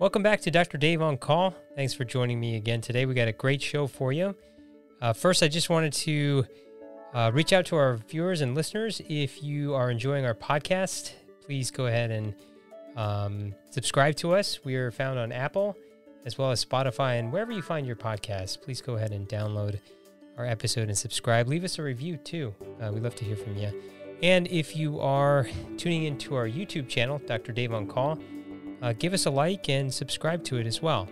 Welcome 0.00 0.22
back 0.22 0.40
to 0.40 0.50
Dr. 0.50 0.78
Dave 0.78 1.02
on 1.02 1.18
Call. 1.18 1.54
Thanks 1.76 1.92
for 1.92 2.06
joining 2.06 2.40
me 2.40 2.56
again 2.56 2.80
today. 2.80 3.04
We 3.04 3.12
got 3.12 3.28
a 3.28 3.32
great 3.32 3.60
show 3.60 3.86
for 3.86 4.14
you. 4.14 4.34
Uh, 5.02 5.12
first, 5.12 5.42
I 5.42 5.48
just 5.48 5.68
wanted 5.68 5.92
to 5.92 6.46
uh, 7.12 7.30
reach 7.34 7.52
out 7.52 7.66
to 7.66 7.76
our 7.76 7.96
viewers 8.08 8.40
and 8.40 8.54
listeners. 8.54 9.02
If 9.10 9.42
you 9.42 9.74
are 9.74 9.90
enjoying 9.90 10.24
our 10.24 10.32
podcast, 10.34 11.12
please 11.44 11.70
go 11.70 11.84
ahead 11.84 12.10
and 12.10 12.34
um, 12.96 13.54
subscribe 13.68 14.16
to 14.16 14.32
us. 14.34 14.64
We 14.64 14.74
are 14.76 14.90
found 14.90 15.18
on 15.18 15.32
Apple 15.32 15.76
as 16.24 16.38
well 16.38 16.50
as 16.50 16.64
Spotify 16.64 17.18
and 17.18 17.30
wherever 17.30 17.52
you 17.52 17.60
find 17.60 17.86
your 17.86 17.96
podcast. 17.96 18.62
Please 18.62 18.80
go 18.80 18.94
ahead 18.94 19.12
and 19.12 19.28
download 19.28 19.80
our 20.38 20.46
episode 20.46 20.88
and 20.88 20.96
subscribe. 20.96 21.46
Leave 21.46 21.62
us 21.62 21.78
a 21.78 21.82
review 21.82 22.16
too. 22.16 22.54
Uh, 22.80 22.90
we'd 22.90 23.02
love 23.02 23.16
to 23.16 23.26
hear 23.26 23.36
from 23.36 23.54
you. 23.54 23.70
And 24.22 24.46
if 24.46 24.74
you 24.74 24.98
are 24.98 25.46
tuning 25.76 26.04
into 26.04 26.36
our 26.36 26.48
YouTube 26.48 26.88
channel, 26.88 27.20
Dr. 27.26 27.52
Dave 27.52 27.74
on 27.74 27.86
Call, 27.86 28.18
uh, 28.82 28.92
give 28.98 29.12
us 29.12 29.26
a 29.26 29.30
like 29.30 29.68
and 29.68 29.92
subscribe 29.92 30.44
to 30.44 30.56
it 30.56 30.66
as 30.66 30.80
well. 30.80 31.08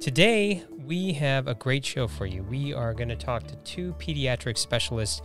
Today, 0.00 0.62
we 0.86 1.12
have 1.12 1.46
a 1.46 1.54
great 1.54 1.84
show 1.84 2.08
for 2.08 2.26
you. 2.26 2.42
We 2.44 2.72
are 2.72 2.94
going 2.94 3.10
to 3.10 3.16
talk 3.16 3.46
to 3.48 3.56
two 3.56 3.92
pediatric 3.94 4.56
specialists 4.56 5.20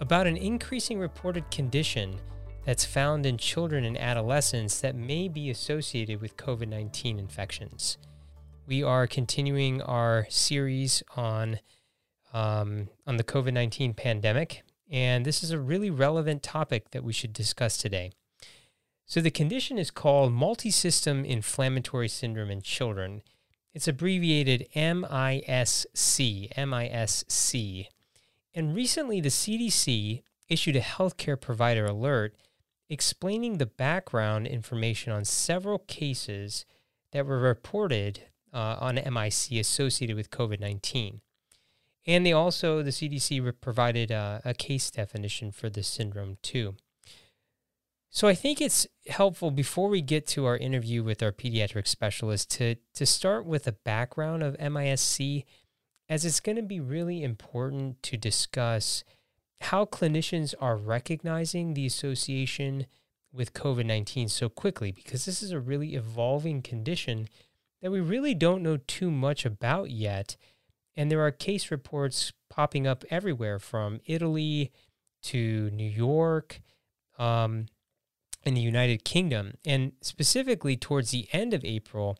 about 0.00 0.26
an 0.26 0.36
increasing 0.36 0.98
reported 0.98 1.50
condition 1.50 2.16
that's 2.64 2.84
found 2.84 3.26
in 3.26 3.36
children 3.36 3.84
and 3.84 3.98
adolescents 3.98 4.80
that 4.80 4.94
may 4.94 5.28
be 5.28 5.50
associated 5.50 6.20
with 6.20 6.36
COVID 6.36 6.68
19 6.68 7.18
infections. 7.18 7.98
We 8.66 8.82
are 8.82 9.06
continuing 9.06 9.82
our 9.82 10.26
series 10.30 11.02
on, 11.16 11.60
um, 12.32 12.88
on 13.06 13.18
the 13.18 13.24
COVID 13.24 13.52
19 13.52 13.92
pandemic, 13.92 14.62
and 14.90 15.26
this 15.26 15.42
is 15.42 15.50
a 15.50 15.58
really 15.58 15.90
relevant 15.90 16.42
topic 16.42 16.92
that 16.92 17.04
we 17.04 17.12
should 17.12 17.34
discuss 17.34 17.76
today. 17.76 18.12
So, 19.06 19.20
the 19.20 19.30
condition 19.30 19.78
is 19.78 19.90
called 19.90 20.32
multisystem 20.32 21.26
inflammatory 21.26 22.08
syndrome 22.08 22.50
in 22.50 22.62
children. 22.62 23.22
It's 23.74 23.88
abbreviated 23.88 24.66
MISC, 24.74 26.48
MISC. 26.56 27.86
And 28.54 28.74
recently, 28.74 29.20
the 29.20 29.28
CDC 29.28 30.22
issued 30.48 30.76
a 30.76 30.80
healthcare 30.80 31.40
provider 31.40 31.84
alert 31.84 32.34
explaining 32.88 33.58
the 33.58 33.66
background 33.66 34.46
information 34.46 35.12
on 35.12 35.24
several 35.24 35.80
cases 35.80 36.64
that 37.12 37.26
were 37.26 37.38
reported 37.38 38.22
uh, 38.52 38.76
on 38.80 38.94
MIC 38.94 39.58
associated 39.58 40.16
with 40.16 40.30
COVID 40.30 40.60
19. 40.60 41.20
And 42.06 42.26
they 42.26 42.32
also, 42.32 42.82
the 42.82 42.90
CDC 42.90 43.52
provided 43.60 44.12
uh, 44.12 44.40
a 44.44 44.54
case 44.54 44.90
definition 44.90 45.50
for 45.50 45.70
the 45.70 45.82
syndrome 45.82 46.36
too. 46.42 46.76
So 48.14 48.28
I 48.28 48.34
think 48.36 48.60
it's 48.60 48.86
helpful 49.08 49.50
before 49.50 49.88
we 49.88 50.00
get 50.00 50.24
to 50.28 50.46
our 50.46 50.56
interview 50.56 51.02
with 51.02 51.20
our 51.20 51.32
pediatric 51.32 51.88
specialist 51.88 52.48
to, 52.52 52.76
to 52.94 53.04
start 53.04 53.44
with 53.44 53.66
a 53.66 53.72
background 53.72 54.44
of 54.44 54.56
MISC, 54.60 55.42
as 56.08 56.24
it's 56.24 56.38
going 56.38 56.54
to 56.54 56.62
be 56.62 56.78
really 56.78 57.24
important 57.24 58.00
to 58.04 58.16
discuss 58.16 59.02
how 59.62 59.84
clinicians 59.84 60.54
are 60.60 60.76
recognizing 60.76 61.74
the 61.74 61.86
association 61.86 62.86
with 63.32 63.52
COVID 63.52 63.84
19 63.84 64.28
so 64.28 64.48
quickly, 64.48 64.92
because 64.92 65.24
this 65.24 65.42
is 65.42 65.50
a 65.50 65.58
really 65.58 65.96
evolving 65.96 66.62
condition 66.62 67.28
that 67.82 67.90
we 67.90 67.98
really 67.98 68.32
don't 68.32 68.62
know 68.62 68.76
too 68.76 69.10
much 69.10 69.44
about 69.44 69.90
yet. 69.90 70.36
And 70.94 71.10
there 71.10 71.20
are 71.20 71.32
case 71.32 71.72
reports 71.72 72.32
popping 72.48 72.86
up 72.86 73.04
everywhere 73.10 73.58
from 73.58 73.98
Italy 74.06 74.70
to 75.24 75.68
New 75.70 75.90
York. 75.90 76.60
Um, 77.18 77.66
in 78.44 78.54
the 78.54 78.60
United 78.60 79.04
Kingdom. 79.04 79.54
And 79.64 79.92
specifically 80.00 80.76
towards 80.76 81.10
the 81.10 81.28
end 81.32 81.54
of 81.54 81.64
April, 81.64 82.18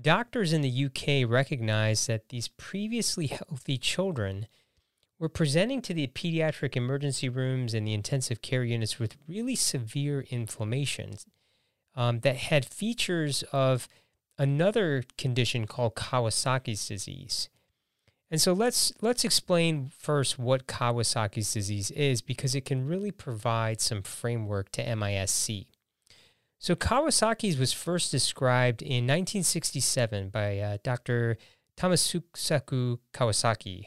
doctors 0.00 0.52
in 0.52 0.62
the 0.62 0.84
UK 0.86 1.28
recognized 1.28 2.08
that 2.08 2.28
these 2.28 2.48
previously 2.48 3.26
healthy 3.48 3.78
children 3.78 4.46
were 5.18 5.28
presenting 5.28 5.82
to 5.82 5.92
the 5.92 6.06
pediatric 6.08 6.76
emergency 6.76 7.28
rooms 7.28 7.74
and 7.74 7.86
the 7.86 7.92
intensive 7.92 8.40
care 8.40 8.64
units 8.64 8.98
with 8.98 9.16
really 9.28 9.54
severe 9.54 10.24
inflammation 10.30 11.16
um, 11.94 12.20
that 12.20 12.36
had 12.36 12.64
features 12.64 13.42
of 13.52 13.86
another 14.38 15.04
condition 15.18 15.66
called 15.66 15.94
Kawasaki's 15.94 16.88
disease. 16.88 17.50
And 18.30 18.40
so 18.40 18.52
let's 18.52 18.92
let's 19.00 19.24
explain 19.24 19.90
first 19.98 20.38
what 20.38 20.66
Kawasaki's 20.68 21.52
disease 21.52 21.90
is 21.90 22.22
because 22.22 22.54
it 22.54 22.64
can 22.64 22.86
really 22.86 23.10
provide 23.10 23.80
some 23.80 24.02
framework 24.02 24.70
to 24.72 24.84
MISC. 24.84 25.66
So 26.58 26.76
Kawasaki's 26.76 27.58
was 27.58 27.72
first 27.72 28.12
described 28.12 28.82
in 28.82 29.06
1967 29.06 30.28
by 30.28 30.58
uh, 30.58 30.78
Dr. 30.84 31.38
Tomisaku 31.76 32.98
Kawasaki, 33.12 33.86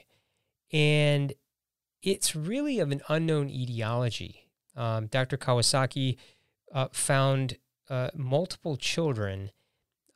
and 0.72 1.34
it's 2.02 2.36
really 2.36 2.80
of 2.80 2.92
an 2.92 3.02
unknown 3.08 3.50
etiology. 3.50 4.50
Um, 4.76 5.08
Dr. 5.08 5.38
Kawasaki 5.38 6.18
uh, 6.74 6.88
found 6.92 7.58
uh, 7.90 8.10
multiple 8.16 8.76
children 8.76 9.52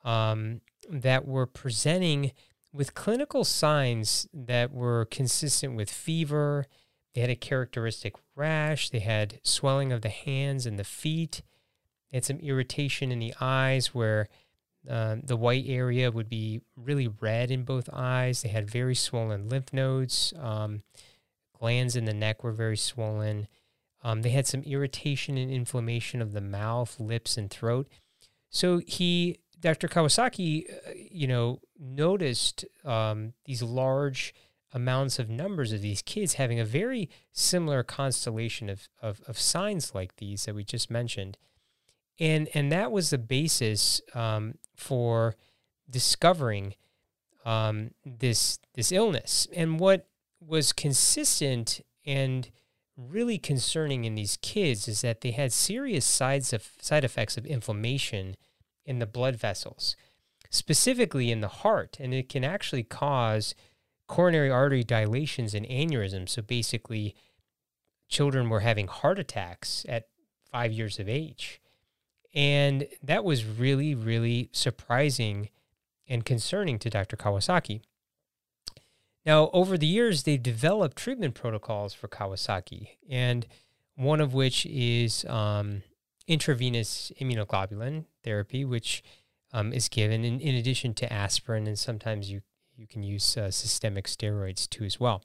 um, 0.04 0.62
that 0.90 1.28
were 1.28 1.46
presenting 1.46 2.32
with 2.78 2.94
clinical 2.94 3.44
signs 3.44 4.28
that 4.32 4.72
were 4.72 5.06
consistent 5.06 5.76
with 5.76 5.90
fever. 5.90 6.66
They 7.14 7.22
had 7.22 7.30
a 7.32 7.36
characteristic 7.36 8.14
rash. 8.36 8.92
They 8.92 9.00
had 9.00 9.40
swelling 9.42 9.92
of 9.92 10.02
the 10.02 10.10
hands 10.10 10.68
and 10.68 10.78
the 10.78 10.84
feet. 10.84 11.42
They 12.12 12.18
had 12.18 12.26
some 12.26 12.38
irritation 12.38 13.12
in 13.12 13.18
the 13.18 13.34
eyes 13.42 13.96
where 13.96 14.30
uh, 14.88 15.18
the 15.24 15.36
white 15.36 15.66
area 15.68 16.12
would 16.12 16.30
be 16.30 16.62
really 16.76 17.08
red 17.08 17.50
in 17.50 17.64
both 17.64 17.90
eyes. 17.92 18.44
They 18.44 18.50
had 18.50 18.70
very 18.70 18.96
swollen 18.96 19.50
lymph 19.50 19.74
nodes. 19.74 20.32
Um, 20.40 20.84
glands 21.58 21.96
in 21.96 22.06
the 22.06 22.14
neck 22.14 22.44
were 22.44 22.52
very 22.52 22.78
swollen. 22.78 23.48
Um, 24.04 24.22
they 24.22 24.30
had 24.30 24.46
some 24.46 24.62
irritation 24.62 25.36
and 25.38 25.52
inflammation 25.52 26.22
of 26.22 26.32
the 26.32 26.42
mouth, 26.42 27.00
lips, 27.00 27.38
and 27.38 27.50
throat. 27.50 27.88
So 28.52 28.82
he 28.86 29.40
Dr. 29.60 29.88
Kawasaki, 29.88 30.70
uh, 30.70 30.92
you 30.96 31.28
know, 31.28 31.60
noticed 31.80 32.66
um, 32.86 33.34
these 33.46 33.64
large 33.64 34.34
amounts 34.74 35.18
of 35.18 35.30
numbers 35.30 35.72
of 35.72 35.82
these 35.82 36.02
kids 36.02 36.34
having 36.34 36.60
a 36.60 36.66
very 36.66 37.10
similar 37.32 37.84
constellation 37.84 38.70
of, 38.70 38.88
of, 39.02 39.22
of 39.28 39.40
signs 39.40 39.96
like 39.96 40.18
these 40.18 40.46
that 40.46 40.56
we 40.56 40.64
just 40.64 40.92
mentioned. 40.92 41.38
And, 42.20 42.50
and 42.54 42.72
that 42.72 42.92
was 42.92 43.10
the 43.10 43.18
basis 43.18 44.02
um, 44.14 44.56
for 44.76 45.36
discovering 45.90 46.76
um, 47.46 47.92
this, 48.06 48.60
this 48.74 48.92
illness. 48.92 49.48
And 49.56 49.80
what 49.80 50.08
was 50.40 50.74
consistent 50.74 51.82
and 52.06 52.50
really 52.98 53.38
concerning 53.38 54.06
in 54.06 54.16
these 54.16 54.38
kids 54.42 54.88
is 54.88 55.02
that 55.02 55.22
they 55.22 55.32
had 55.32 55.54
serious 55.54 56.06
sides 56.06 56.52
of, 56.52 56.72
side 56.82 57.04
effects 57.04 57.38
of 57.38 57.46
inflammation 57.46 58.36
in 58.88 58.98
the 59.00 59.06
blood 59.06 59.36
vessels, 59.36 59.96
specifically 60.50 61.30
in 61.30 61.42
the 61.42 61.48
heart, 61.48 61.98
and 62.00 62.14
it 62.14 62.30
can 62.30 62.44
actually 62.44 62.84
cause 62.84 63.54
coronary 64.08 64.50
artery 64.50 64.84
dilations 64.84 65.54
and 65.54 65.68
aneurysms. 65.68 66.30
So 66.30 66.42
basically, 66.42 67.14
children 68.08 68.50
were 68.50 68.62
having 68.62 68.88
heart 68.88 69.20
attacks 69.20 69.86
at 69.88 70.08
five 70.50 70.72
years 70.72 70.98
of 70.98 71.10
age. 71.10 71.62
And 72.34 72.88
that 73.04 73.24
was 73.24 73.46
really, 73.46 73.94
really 73.94 74.50
surprising 74.54 75.50
and 76.08 76.24
concerning 76.24 76.80
to 76.80 76.90
Dr. 76.90 77.18
Kawasaki. 77.18 77.82
Now, 79.26 79.50
over 79.52 79.78
the 79.78 79.88
years, 79.88 80.24
they've 80.24 80.42
developed 80.42 80.96
treatment 80.96 81.36
protocols 81.36 81.94
for 81.94 82.08
Kawasaki, 82.08 82.92
and 83.10 83.46
one 83.96 84.22
of 84.22 84.34
which 84.34 84.66
is 84.66 85.26
um, 85.26 85.84
intravenous 86.28 87.12
immunoglobulin 87.20 88.06
therapy, 88.28 88.66
which 88.66 89.04
um, 89.54 89.72
is 89.72 89.88
given 89.88 90.26
in, 90.26 90.40
in 90.40 90.56
addition 90.56 90.94
to 90.96 91.12
aspirin, 91.12 91.66
and 91.66 91.80
sometimes 91.80 92.30
you 92.30 92.42
you 92.76 92.86
can 92.86 93.02
use 93.02 93.38
uh, 93.38 93.50
systemic 93.50 94.06
steroids 94.06 94.70
too 94.70 94.84
as 94.84 95.00
well. 95.00 95.24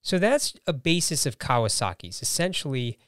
So 0.00 0.18
that's 0.18 0.54
a 0.66 0.72
basis 0.72 1.26
of 1.26 1.38
Kawasaki's. 1.38 2.22
Essentially, 2.22 2.98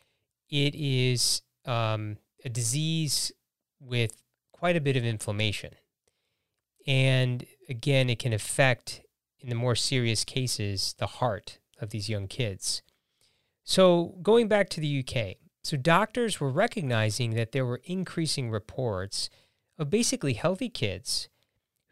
it 0.50 0.74
is 0.74 1.40
um, 1.64 2.18
a 2.44 2.50
disease 2.50 3.32
with 3.80 4.22
quite 4.52 4.76
a 4.76 4.80
bit 4.80 4.96
of 4.96 5.04
inflammation, 5.04 5.74
and 6.86 7.46
again, 7.68 8.10
it 8.10 8.18
can 8.18 8.32
affect 8.32 9.02
in 9.38 9.48
the 9.48 9.54
more 9.54 9.76
serious 9.76 10.24
cases 10.24 10.94
the 10.98 11.06
heart 11.06 11.58
of 11.80 11.90
these 11.90 12.08
young 12.10 12.26
kids. 12.26 12.82
So 13.64 14.16
going 14.22 14.48
back 14.48 14.68
to 14.70 14.80
the 14.80 14.98
UK, 14.98 15.36
so 15.62 15.76
doctors 15.76 16.40
were 16.40 16.50
recognizing 16.50 17.34
that 17.34 17.52
there 17.52 17.66
were 17.66 17.80
increasing 17.84 18.50
reports 18.50 19.28
of 19.78 19.90
basically 19.90 20.34
healthy 20.34 20.68
kids 20.68 21.28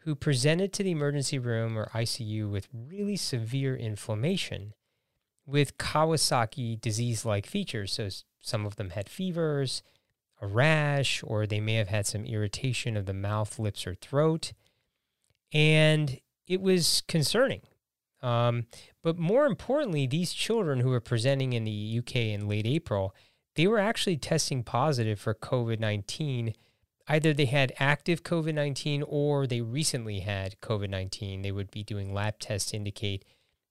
who 0.03 0.15
presented 0.15 0.73
to 0.73 0.83
the 0.83 0.91
emergency 0.91 1.37
room 1.37 1.77
or 1.77 1.87
ICU 1.93 2.49
with 2.49 2.67
really 2.73 3.15
severe 3.15 3.75
inflammation 3.75 4.73
with 5.45 5.77
Kawasaki 5.77 6.79
disease 6.79 7.25
like 7.25 7.45
features. 7.45 7.93
So 7.93 8.09
some 8.39 8.65
of 8.65 8.75
them 8.75 8.91
had 8.91 9.09
fevers, 9.09 9.83
a 10.41 10.47
rash, 10.47 11.21
or 11.23 11.45
they 11.45 11.59
may 11.59 11.75
have 11.75 11.89
had 11.89 12.07
some 12.07 12.25
irritation 12.25 12.95
of 12.95 13.05
the 13.05 13.13
mouth, 13.13 13.59
lips, 13.59 13.85
or 13.85 13.95
throat. 13.95 14.53
And 15.51 16.19
it 16.47 16.61
was 16.61 17.03
concerning. 17.07 17.61
Um, 18.21 18.67
but 19.01 19.17
more 19.17 19.45
importantly, 19.45 20.05
these 20.05 20.33
children 20.33 20.79
who 20.79 20.89
were 20.89 20.99
presenting 20.99 21.53
in 21.53 21.63
the 21.63 21.99
UK 21.99 22.15
in 22.15 22.47
late 22.47 22.67
April, 22.67 23.15
they 23.59 23.67
were 23.67 23.77
actually 23.77 24.15
testing 24.15 24.63
positive 24.63 25.19
for 25.19 25.33
COVID 25.33 25.81
19. 25.81 26.53
Either 27.09 27.33
they 27.33 27.43
had 27.43 27.73
active 27.77 28.23
COVID 28.23 28.53
19 28.53 29.03
or 29.05 29.45
they 29.45 29.59
recently 29.59 30.21
had 30.21 30.61
COVID 30.61 30.89
19. 30.89 31.41
They 31.41 31.51
would 31.51 31.69
be 31.69 31.83
doing 31.83 32.13
lab 32.13 32.39
tests 32.39 32.71
to 32.71 32.77
indicate, 32.77 33.25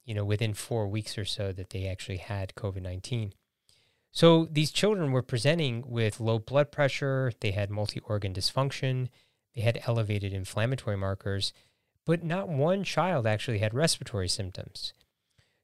you 0.05 0.14
know, 0.14 0.26
within 0.26 0.52
four 0.52 0.87
weeks 0.88 1.17
or 1.17 1.25
so 1.25 1.52
that 1.52 1.70
they 1.70 1.87
actually 1.87 2.19
had 2.19 2.55
COVID 2.55 2.82
19. 2.82 3.32
So 4.12 4.46
these 4.50 4.70
children 4.70 5.11
were 5.11 5.23
presenting 5.23 5.82
with 5.87 6.20
low 6.20 6.38
blood 6.38 6.70
pressure, 6.70 7.32
they 7.41 7.52
had 7.52 7.70
multi 7.70 8.00
organ 8.00 8.34
dysfunction, 8.34 9.08
they 9.55 9.62
had 9.62 9.81
elevated 9.87 10.34
inflammatory 10.34 10.99
markers 10.99 11.55
but 12.05 12.23
not 12.23 12.50
one 12.50 12.84
child 12.84 13.26
actually 13.26 13.61
had 13.61 13.73
respiratory 13.73 14.29
symptoms. 14.29 14.93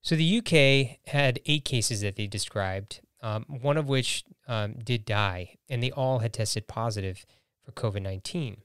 So 0.00 0.16
the 0.16 0.38
UK 0.38 0.98
had 1.08 1.40
eight 1.44 1.66
cases 1.66 2.00
that 2.00 2.16
they 2.16 2.26
described, 2.26 3.00
um, 3.24 3.46
one 3.48 3.78
of 3.78 3.88
which 3.88 4.22
um, 4.46 4.74
did 4.74 5.06
die, 5.06 5.56
and 5.70 5.82
they 5.82 5.90
all 5.90 6.18
had 6.18 6.34
tested 6.34 6.68
positive 6.68 7.24
for 7.64 7.72
COVID 7.72 8.02
19. 8.02 8.58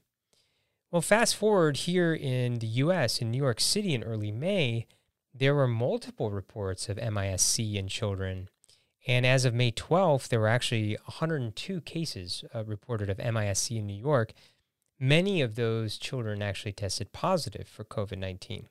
Well, 0.90 1.00
fast 1.00 1.34
forward 1.34 1.78
here 1.78 2.12
in 2.12 2.58
the 2.58 2.66
US, 2.66 3.22
in 3.22 3.30
New 3.30 3.38
York 3.38 3.58
City 3.58 3.94
in 3.94 4.02
early 4.02 4.30
May, 4.30 4.86
there 5.32 5.54
were 5.54 5.66
multiple 5.66 6.30
reports 6.30 6.90
of 6.90 6.98
MISC 6.98 7.58
in 7.74 7.88
children. 7.88 8.48
And 9.06 9.24
as 9.24 9.46
of 9.46 9.54
May 9.54 9.72
12th, 9.72 10.28
there 10.28 10.40
were 10.40 10.48
actually 10.48 10.98
102 11.06 11.80
cases 11.80 12.44
uh, 12.54 12.62
reported 12.64 13.08
of 13.08 13.16
MISC 13.16 13.70
in 13.70 13.86
New 13.86 13.94
York, 13.94 14.34
many 14.98 15.40
of 15.40 15.54
those 15.54 15.96
children 15.96 16.42
actually 16.42 16.72
tested 16.72 17.12
positive 17.12 17.66
for 17.66 17.84
COVID 17.84 18.18
19. 18.18 18.68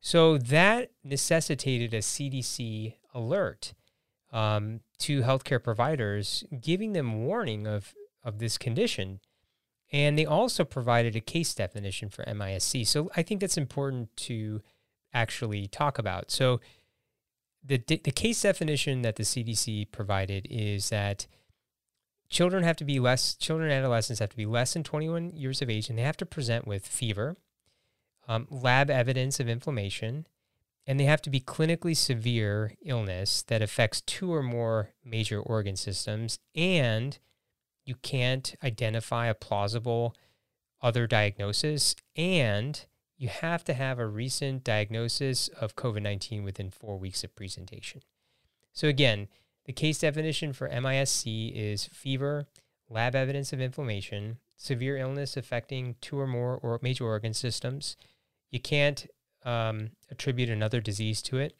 So 0.00 0.38
that 0.38 0.92
necessitated 1.02 1.92
a 1.92 1.98
CDC 1.98 2.94
alert 3.12 3.74
um, 4.32 4.80
to 4.98 5.22
healthcare 5.22 5.62
providers, 5.62 6.44
giving 6.60 6.92
them 6.92 7.24
warning 7.24 7.66
of, 7.66 7.94
of 8.22 8.38
this 8.38 8.58
condition. 8.58 9.20
And 9.92 10.16
they 10.18 10.26
also 10.26 10.64
provided 10.64 11.16
a 11.16 11.20
case 11.20 11.52
definition 11.54 12.08
for 12.08 12.24
MISC. 12.24 12.86
So 12.86 13.10
I 13.16 13.22
think 13.22 13.40
that's 13.40 13.56
important 13.56 14.16
to 14.18 14.62
actually 15.12 15.66
talk 15.66 15.98
about. 15.98 16.30
So 16.30 16.60
the, 17.64 17.78
the 17.78 17.98
case 18.12 18.40
definition 18.40 19.02
that 19.02 19.16
the 19.16 19.24
CDC 19.24 19.90
provided 19.90 20.46
is 20.48 20.90
that 20.90 21.26
children 22.28 22.62
have 22.62 22.76
to 22.76 22.84
be 22.84 23.00
less 23.00 23.34
children 23.34 23.70
and 23.70 23.78
adolescents 23.78 24.20
have 24.20 24.30
to 24.30 24.36
be 24.36 24.46
less 24.46 24.72
than 24.72 24.84
21 24.84 25.32
years 25.36 25.60
of 25.60 25.68
age 25.68 25.90
and 25.90 25.98
they 25.98 26.02
have 26.02 26.16
to 26.16 26.24
present 26.26 26.66
with 26.66 26.86
fever 26.86 27.36
um, 28.28 28.46
lab 28.50 28.88
evidence 28.88 29.40
of 29.40 29.48
inflammation 29.48 30.26
and 30.90 30.98
they 30.98 31.04
have 31.04 31.22
to 31.22 31.30
be 31.30 31.38
clinically 31.38 31.96
severe 31.96 32.74
illness 32.84 33.42
that 33.42 33.62
affects 33.62 34.00
two 34.00 34.34
or 34.34 34.42
more 34.42 34.90
major 35.04 35.38
organ 35.38 35.76
systems 35.76 36.40
and 36.56 37.20
you 37.84 37.94
can't 37.94 38.56
identify 38.64 39.28
a 39.28 39.34
plausible 39.34 40.16
other 40.82 41.06
diagnosis 41.06 41.94
and 42.16 42.86
you 43.16 43.28
have 43.28 43.62
to 43.62 43.72
have 43.72 44.00
a 44.00 44.06
recent 44.06 44.64
diagnosis 44.64 45.46
of 45.60 45.76
covid-19 45.76 46.42
within 46.42 46.72
four 46.72 46.98
weeks 46.98 47.22
of 47.22 47.36
presentation 47.36 48.00
so 48.72 48.88
again 48.88 49.28
the 49.66 49.72
case 49.72 50.00
definition 50.00 50.52
for 50.52 50.68
MISC 50.68 51.24
is 51.54 51.84
fever, 51.84 52.48
lab 52.88 53.14
evidence 53.14 53.52
of 53.52 53.60
inflammation, 53.60 54.38
severe 54.56 54.96
illness 54.96 55.36
affecting 55.36 55.94
two 56.00 56.18
or 56.18 56.26
more 56.26 56.56
or 56.56 56.80
major 56.82 57.04
organ 57.04 57.34
systems. 57.34 57.96
You 58.50 58.58
can't 58.58 59.06
um, 59.44 59.90
attribute 60.10 60.50
another 60.50 60.80
disease 60.80 61.22
to 61.22 61.38
it, 61.38 61.54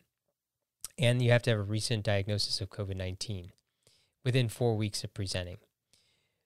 and 0.98 1.22
you 1.22 1.30
have 1.30 1.42
to 1.42 1.50
have 1.50 1.60
a 1.60 1.62
recent 1.62 2.04
diagnosis 2.04 2.60
of 2.60 2.70
COVID 2.70 2.96
19 2.96 3.52
within 4.24 4.48
four 4.48 4.76
weeks 4.76 5.02
of 5.04 5.14
presenting. 5.14 5.58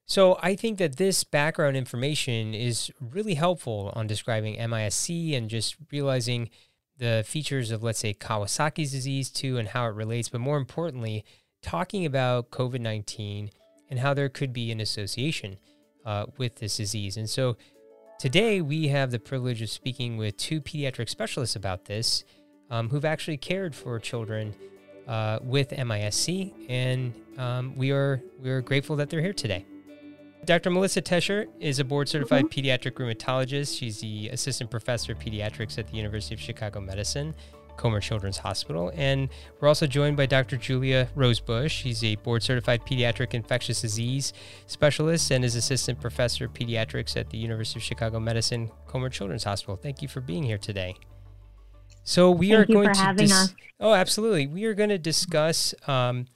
So 0.05 0.37
I 0.41 0.55
think 0.55 0.77
that 0.77 0.97
this 0.97 1.23
background 1.23 1.75
information 1.75 2.53
is 2.53 2.91
really 2.99 3.33
helpful 3.33 3.91
on 3.95 4.05
describing 4.05 4.55
MISC 4.55 5.09
and 5.33 5.49
just 5.49 5.75
realizing 5.91 6.49
the 6.97 7.23
features 7.25 7.71
of, 7.71 7.83
let's 7.83 7.99
say, 7.99 8.13
Kawasaki's 8.13 8.91
disease 8.91 9.29
too, 9.29 9.57
and 9.57 9.69
how 9.69 9.85
it 9.87 9.95
relates, 9.95 10.29
but 10.29 10.41
more 10.41 10.57
importantly, 10.57 11.25
talking 11.61 12.05
about 12.05 12.51
COVID 12.51 12.79
19 12.79 13.49
and 13.89 13.99
how 13.99 14.13
there 14.13 14.29
could 14.29 14.53
be 14.53 14.71
an 14.71 14.79
association 14.79 15.57
uh, 16.05 16.27
with 16.37 16.57
this 16.57 16.77
disease. 16.77 17.17
And 17.17 17.29
so 17.29 17.57
today 18.19 18.61
we 18.61 18.87
have 18.87 19.11
the 19.11 19.19
privilege 19.19 19.61
of 19.61 19.69
speaking 19.69 20.17
with 20.17 20.37
two 20.37 20.61
pediatric 20.61 21.09
specialists 21.09 21.55
about 21.55 21.85
this 21.85 22.23
um, 22.69 22.89
who've 22.89 23.05
actually 23.05 23.37
cared 23.37 23.75
for 23.75 23.99
children 23.99 24.55
uh, 25.07 25.39
with 25.43 25.71
MISC, 25.71 26.51
and 26.67 27.13
um, 27.37 27.75
we 27.75 27.91
are 27.91 28.21
we 28.41 28.49
are 28.49 28.61
grateful 28.61 28.95
that 28.95 29.09
they're 29.09 29.21
here 29.21 29.33
today. 29.33 29.65
Dr. 30.45 30.69
Melissa 30.69 31.01
Tesher 31.01 31.47
is 31.59 31.79
a 31.79 31.83
board 31.83 32.07
certified 32.07 32.45
mm-hmm. 32.45 32.67
pediatric 32.67 32.91
rheumatologist. 32.93 33.77
She's 33.77 33.99
the 33.99 34.29
assistant 34.29 34.69
professor 34.69 35.13
of 35.13 35.19
pediatrics 35.19 35.77
at 35.79 35.87
the 35.87 35.97
University 35.97 36.35
of 36.35 36.41
Chicago 36.41 36.79
Medicine. 36.79 37.33
Comer 37.77 37.99
Children's 37.99 38.37
Hospital. 38.39 38.91
And 38.95 39.29
we're 39.59 39.67
also 39.67 39.87
joined 39.87 40.17
by 40.17 40.25
Dr. 40.25 40.57
Julia 40.57 41.09
Rosebush. 41.15 41.73
She's 41.73 42.03
a 42.03 42.15
board 42.15 42.43
certified 42.43 42.85
pediatric 42.85 43.33
infectious 43.33 43.81
disease 43.81 44.33
specialist 44.67 45.31
and 45.31 45.43
is 45.45 45.55
assistant 45.55 45.99
professor 45.99 46.45
of 46.45 46.53
pediatrics 46.53 47.17
at 47.17 47.29
the 47.29 47.37
University 47.37 47.79
of 47.79 47.83
Chicago 47.83 48.19
Medicine 48.19 48.71
Comer 48.87 49.09
Children's 49.09 49.43
Hospital. 49.43 49.75
Thank 49.75 50.01
you 50.01 50.07
for 50.07 50.21
being 50.21 50.43
here 50.43 50.57
today. 50.57 50.95
So 52.03 52.31
we 52.31 52.49
Thank 52.51 52.69
are 52.69 52.73
going 52.73 52.93
to 52.93 53.13
dis- 53.15 53.55
Oh, 53.79 53.93
absolutely. 53.93 54.47
We 54.47 54.65
are 54.65 54.73
going 54.73 54.89
to 54.89 54.97
discuss 54.97 55.73
um, 55.87 56.27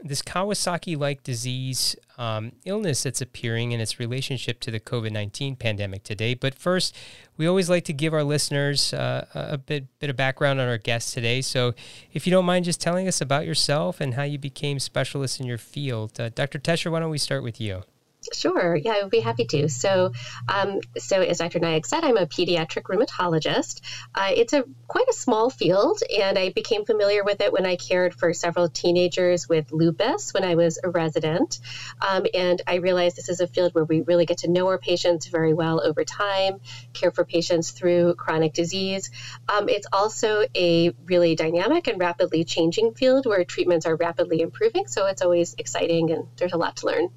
this 0.00 0.22
Kawasaki 0.22 0.98
like 0.98 1.22
disease 1.22 1.96
um, 2.18 2.52
illness 2.64 3.02
that's 3.02 3.20
appearing 3.20 3.72
and 3.72 3.82
its 3.82 3.98
relationship 3.98 4.60
to 4.60 4.70
the 4.70 4.80
COVID 4.80 5.12
19 5.12 5.56
pandemic 5.56 6.02
today. 6.02 6.34
But 6.34 6.54
first, 6.54 6.94
we 7.36 7.46
always 7.46 7.68
like 7.68 7.84
to 7.84 7.92
give 7.92 8.14
our 8.14 8.24
listeners 8.24 8.92
uh, 8.94 9.26
a 9.34 9.58
bit, 9.58 9.86
bit 9.98 10.10
of 10.10 10.16
background 10.16 10.60
on 10.60 10.68
our 10.68 10.78
guest 10.78 11.14
today. 11.14 11.42
So 11.42 11.74
if 12.12 12.26
you 12.26 12.30
don't 12.30 12.46
mind 12.46 12.64
just 12.64 12.80
telling 12.80 13.08
us 13.08 13.20
about 13.20 13.46
yourself 13.46 14.00
and 14.00 14.14
how 14.14 14.22
you 14.22 14.38
became 14.38 14.78
specialist 14.78 15.40
in 15.40 15.46
your 15.46 15.58
field, 15.58 16.18
uh, 16.20 16.30
Dr. 16.30 16.58
Tesher, 16.58 16.90
why 16.90 17.00
don't 17.00 17.10
we 17.10 17.18
start 17.18 17.42
with 17.42 17.60
you? 17.60 17.82
Sure. 18.32 18.76
Yeah, 18.76 18.94
I 18.98 19.02
would 19.02 19.10
be 19.10 19.20
happy 19.20 19.44
to. 19.46 19.68
So, 19.68 20.12
um, 20.48 20.80
so 20.98 21.20
as 21.20 21.38
Dr. 21.38 21.60
Nayak 21.60 21.86
said, 21.86 22.04
I'm 22.04 22.16
a 22.16 22.26
pediatric 22.26 22.82
rheumatologist. 22.84 23.80
Uh, 24.14 24.30
it's 24.34 24.52
a 24.52 24.64
quite 24.86 25.08
a 25.08 25.12
small 25.12 25.50
field, 25.50 26.02
and 26.16 26.38
I 26.38 26.50
became 26.50 26.84
familiar 26.84 27.24
with 27.24 27.40
it 27.40 27.52
when 27.52 27.66
I 27.66 27.76
cared 27.76 28.14
for 28.14 28.32
several 28.32 28.68
teenagers 28.68 29.48
with 29.48 29.72
lupus 29.72 30.32
when 30.32 30.44
I 30.44 30.54
was 30.54 30.78
a 30.82 30.88
resident. 30.88 31.60
Um, 32.00 32.26
and 32.34 32.60
I 32.66 32.76
realized 32.76 33.16
this 33.16 33.28
is 33.28 33.40
a 33.40 33.46
field 33.46 33.74
where 33.74 33.84
we 33.84 34.00
really 34.02 34.26
get 34.26 34.38
to 34.38 34.50
know 34.50 34.66
our 34.68 34.78
patients 34.78 35.26
very 35.26 35.54
well 35.54 35.82
over 35.84 36.04
time, 36.04 36.60
care 36.92 37.10
for 37.10 37.24
patients 37.24 37.70
through 37.70 38.14
chronic 38.14 38.52
disease. 38.52 39.10
Um, 39.48 39.68
it's 39.68 39.86
also 39.92 40.44
a 40.54 40.90
really 41.04 41.34
dynamic 41.34 41.86
and 41.86 42.00
rapidly 42.00 42.44
changing 42.44 42.94
field 42.94 43.26
where 43.26 43.44
treatments 43.44 43.86
are 43.86 43.96
rapidly 43.96 44.40
improving. 44.40 44.86
So 44.86 45.06
it's 45.06 45.22
always 45.22 45.54
exciting, 45.58 46.10
and 46.10 46.26
there's 46.36 46.52
a 46.52 46.58
lot 46.58 46.76
to 46.76 46.86
learn. 46.86 47.08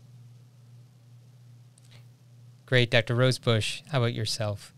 Great. 2.69 2.91
Dr. 2.91 3.15
Rosebush, 3.15 3.81
how 3.91 3.97
about 3.97 4.13
yourself? 4.13 4.75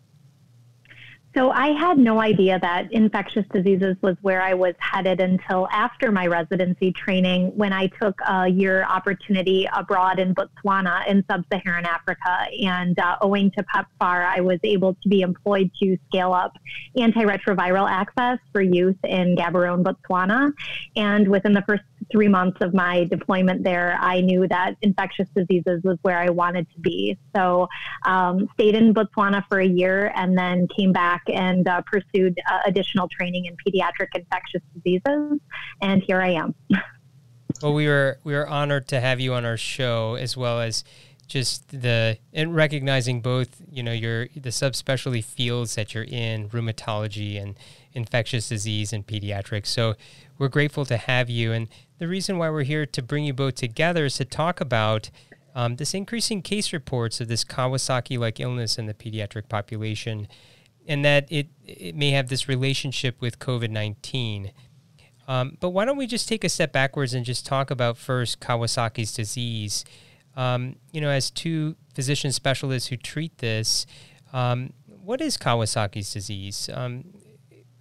So 1.35 1.51
I 1.51 1.77
had 1.77 1.97
no 1.97 2.21
idea 2.21 2.57
that 2.61 2.91
infectious 2.93 3.45
diseases 3.53 3.97
was 4.01 4.15
where 4.21 4.41
I 4.41 4.53
was 4.53 4.75
headed 4.79 5.19
until 5.19 5.67
after 5.71 6.09
my 6.09 6.27
residency 6.27 6.93
training 6.93 7.51
when 7.57 7.73
I 7.73 7.87
took 7.87 8.17
a 8.25 8.47
year 8.47 8.83
opportunity 8.83 9.67
abroad 9.73 10.19
in 10.19 10.33
Botswana 10.33 11.05
in 11.07 11.25
sub-Saharan 11.29 11.85
Africa. 11.85 12.45
And 12.61 12.97
uh, 12.97 13.17
owing 13.19 13.51
to 13.51 13.63
PEPFAR, 13.63 14.25
I 14.25 14.39
was 14.39 14.59
able 14.63 14.93
to 14.93 15.09
be 15.09 15.19
employed 15.19 15.69
to 15.81 15.97
scale 16.07 16.31
up 16.31 16.53
antiretroviral 16.95 17.89
access 17.89 18.39
for 18.53 18.61
youth 18.61 18.97
in 19.03 19.35
Gaborone, 19.35 19.83
Botswana. 19.83 20.53
And 20.95 21.27
within 21.27 21.51
the 21.51 21.63
first 21.67 21.83
three 22.11 22.27
months 22.27 22.57
of 22.61 22.73
my 22.73 23.05
deployment 23.05 23.63
there, 23.63 23.97
I 23.99 24.21
knew 24.21 24.47
that 24.47 24.75
infectious 24.81 25.27
diseases 25.35 25.81
was 25.83 25.97
where 26.01 26.17
I 26.17 26.29
wanted 26.29 26.67
to 26.73 26.79
be. 26.79 27.17
So 27.35 27.67
um, 28.05 28.47
stayed 28.53 28.75
in 28.75 28.93
Botswana 28.93 29.43
for 29.47 29.59
a 29.59 29.67
year 29.67 30.11
and 30.15 30.37
then 30.37 30.67
came 30.75 30.91
back 30.91 31.21
and 31.27 31.67
uh, 31.67 31.81
pursued 31.81 32.39
uh, 32.51 32.59
additional 32.65 33.07
training 33.09 33.45
in 33.45 33.55
pediatric 33.55 34.07
infectious 34.15 34.61
diseases, 34.73 35.39
and 35.81 36.01
here 36.03 36.21
I 36.21 36.29
am. 36.29 36.55
well, 37.61 37.73
we 37.73 37.87
were 37.87 38.19
we 38.23 38.33
were 38.33 38.47
honored 38.47 38.87
to 38.89 38.99
have 38.99 39.19
you 39.19 39.33
on 39.33 39.45
our 39.45 39.57
show, 39.57 40.15
as 40.15 40.35
well 40.35 40.61
as 40.61 40.83
just 41.27 41.69
the 41.69 42.17
and 42.33 42.53
recognizing 42.53 43.21
both 43.21 43.61
you 43.71 43.81
know 43.81 43.93
your 43.93 44.27
the 44.35 44.49
subspecialty 44.49 45.23
fields 45.23 45.75
that 45.75 45.93
you're 45.93 46.03
in, 46.03 46.49
rheumatology 46.49 47.41
and 47.41 47.55
infectious 47.93 48.49
disease 48.49 48.91
and 48.93 49.07
pediatrics. 49.07 49.67
So 49.67 49.95
we're 50.37 50.49
grateful 50.49 50.85
to 50.85 50.97
have 50.97 51.29
you, 51.29 51.51
and 51.51 51.67
the 52.01 52.07
reason 52.07 52.39
why 52.39 52.49
we're 52.49 52.63
here 52.63 52.87
to 52.87 53.01
bring 53.03 53.25
you 53.25 53.31
both 53.31 53.53
together 53.53 54.05
is 54.05 54.15
to 54.15 54.25
talk 54.25 54.59
about 54.59 55.11
um, 55.53 55.75
this 55.75 55.93
increasing 55.93 56.41
case 56.41 56.73
reports 56.73 57.21
of 57.21 57.27
this 57.27 57.43
Kawasaki 57.43 58.17
like 58.17 58.39
illness 58.39 58.79
in 58.79 58.87
the 58.87 58.95
pediatric 58.95 59.47
population, 59.47 60.27
and 60.87 61.05
that 61.05 61.31
it, 61.31 61.49
it 61.63 61.95
may 61.95 62.09
have 62.09 62.27
this 62.27 62.49
relationship 62.49 63.21
with 63.21 63.37
COVID 63.37 63.69
19. 63.69 64.51
Um, 65.27 65.57
but 65.59 65.69
why 65.69 65.85
don't 65.85 65.95
we 65.95 66.07
just 66.07 66.27
take 66.27 66.43
a 66.43 66.49
step 66.49 66.71
backwards 66.71 67.13
and 67.13 67.23
just 67.23 67.45
talk 67.45 67.69
about 67.69 67.99
first 67.99 68.39
Kawasaki's 68.39 69.13
disease? 69.13 69.85
Um, 70.35 70.77
you 70.91 71.01
know, 71.01 71.09
as 71.11 71.29
two 71.29 71.75
physician 71.93 72.31
specialists 72.31 72.89
who 72.89 72.97
treat 72.97 73.37
this, 73.37 73.85
um, 74.33 74.73
what 74.87 75.21
is 75.21 75.37
Kawasaki's 75.37 76.11
disease? 76.11 76.67
Um, 76.73 77.03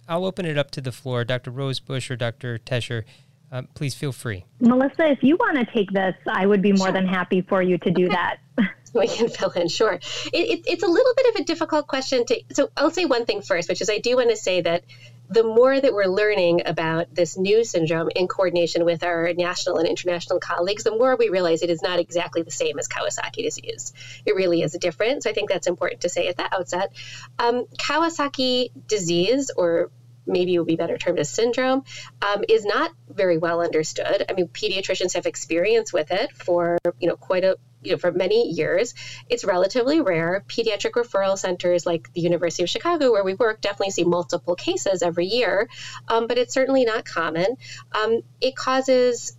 I'll 0.07 0.25
open 0.25 0.45
it 0.45 0.59
up 0.59 0.69
to 0.71 0.81
the 0.81 0.91
floor. 0.91 1.23
Dr. 1.23 1.49
Rosebush 1.49 2.11
or 2.11 2.15
Dr. 2.15 2.59
Tesher, 2.59 3.03
um, 3.51 3.67
please 3.73 3.93
feel 3.93 4.13
free. 4.13 4.45
Melissa, 4.59 5.11
if 5.11 5.23
you 5.23 5.35
want 5.35 5.57
to 5.57 5.65
take 5.73 5.91
this, 5.91 6.15
I 6.25 6.45
would 6.45 6.61
be 6.61 6.71
more 6.71 6.87
sure. 6.87 6.93
than 6.93 7.05
happy 7.05 7.41
for 7.41 7.61
you 7.61 7.77
to 7.79 7.91
do 7.91 8.05
okay. 8.05 8.15
that. 8.15 8.39
we 8.93 9.07
can 9.07 9.27
fill 9.27 9.49
in, 9.51 9.67
sure. 9.67 9.93
It, 9.93 10.01
it, 10.33 10.63
it's 10.67 10.83
a 10.83 10.87
little 10.87 11.13
bit 11.15 11.35
of 11.35 11.41
a 11.41 11.43
difficult 11.43 11.87
question 11.87 12.25
to. 12.25 12.41
So 12.53 12.69
I'll 12.77 12.91
say 12.91 13.05
one 13.05 13.25
thing 13.25 13.41
first, 13.41 13.67
which 13.67 13.81
is 13.81 13.89
I 13.89 13.97
do 13.97 14.15
want 14.15 14.29
to 14.29 14.37
say 14.37 14.61
that 14.61 14.83
the 15.29 15.43
more 15.43 15.79
that 15.79 15.93
we're 15.93 16.07
learning 16.07 16.63
about 16.65 17.13
this 17.15 17.37
new 17.37 17.63
syndrome 17.63 18.09
in 18.13 18.27
coordination 18.27 18.83
with 18.83 19.01
our 19.03 19.33
national 19.33 19.77
and 19.77 19.87
international 19.87 20.39
colleagues, 20.39 20.83
the 20.83 20.91
more 20.91 21.15
we 21.15 21.29
realize 21.29 21.61
it 21.61 21.69
is 21.69 21.81
not 21.81 21.99
exactly 21.99 22.41
the 22.41 22.51
same 22.51 22.77
as 22.77 22.89
Kawasaki 22.89 23.43
disease. 23.43 23.93
It 24.25 24.35
really 24.35 24.61
is 24.61 24.73
different. 24.73 25.23
So 25.23 25.29
I 25.29 25.33
think 25.33 25.49
that's 25.49 25.67
important 25.67 26.01
to 26.01 26.09
say 26.09 26.27
at 26.27 26.35
the 26.35 26.53
outset. 26.53 26.91
Um, 27.39 27.65
Kawasaki 27.77 28.71
disease, 28.87 29.51
or 29.55 29.89
maybe 30.25 30.55
it 30.55 30.59
would 30.59 30.67
be 30.67 30.75
better 30.75 30.97
termed 30.97 31.19
as 31.19 31.29
syndrome, 31.29 31.83
um, 32.21 32.43
is 32.47 32.65
not 32.65 32.91
very 33.09 33.37
well 33.37 33.61
understood. 33.61 34.25
I 34.29 34.33
mean, 34.33 34.47
pediatricians 34.47 35.13
have 35.13 35.25
experience 35.25 35.91
with 35.91 36.11
it 36.11 36.31
for 36.31 36.77
you 36.99 37.07
know 37.07 37.15
quite 37.15 37.43
a 37.43 37.57
you 37.83 37.91
know, 37.91 37.97
for 37.97 38.11
many 38.11 38.51
years. 38.51 38.93
It's 39.29 39.43
relatively 39.43 40.01
rare. 40.01 40.43
Pediatric 40.47 40.91
referral 40.91 41.37
centers 41.37 41.85
like 41.85 42.13
the 42.13 42.21
University 42.21 42.63
of 42.63 42.69
Chicago, 42.69 43.11
where 43.11 43.23
we 43.23 43.33
work, 43.33 43.61
definitely 43.61 43.91
see 43.91 44.03
multiple 44.03 44.55
cases 44.55 45.01
every 45.01 45.25
year, 45.25 45.67
um, 46.07 46.27
but 46.27 46.37
it's 46.37 46.53
certainly 46.53 46.85
not 46.85 47.05
common. 47.05 47.57
Um, 47.91 48.21
it 48.39 48.55
causes 48.55 49.35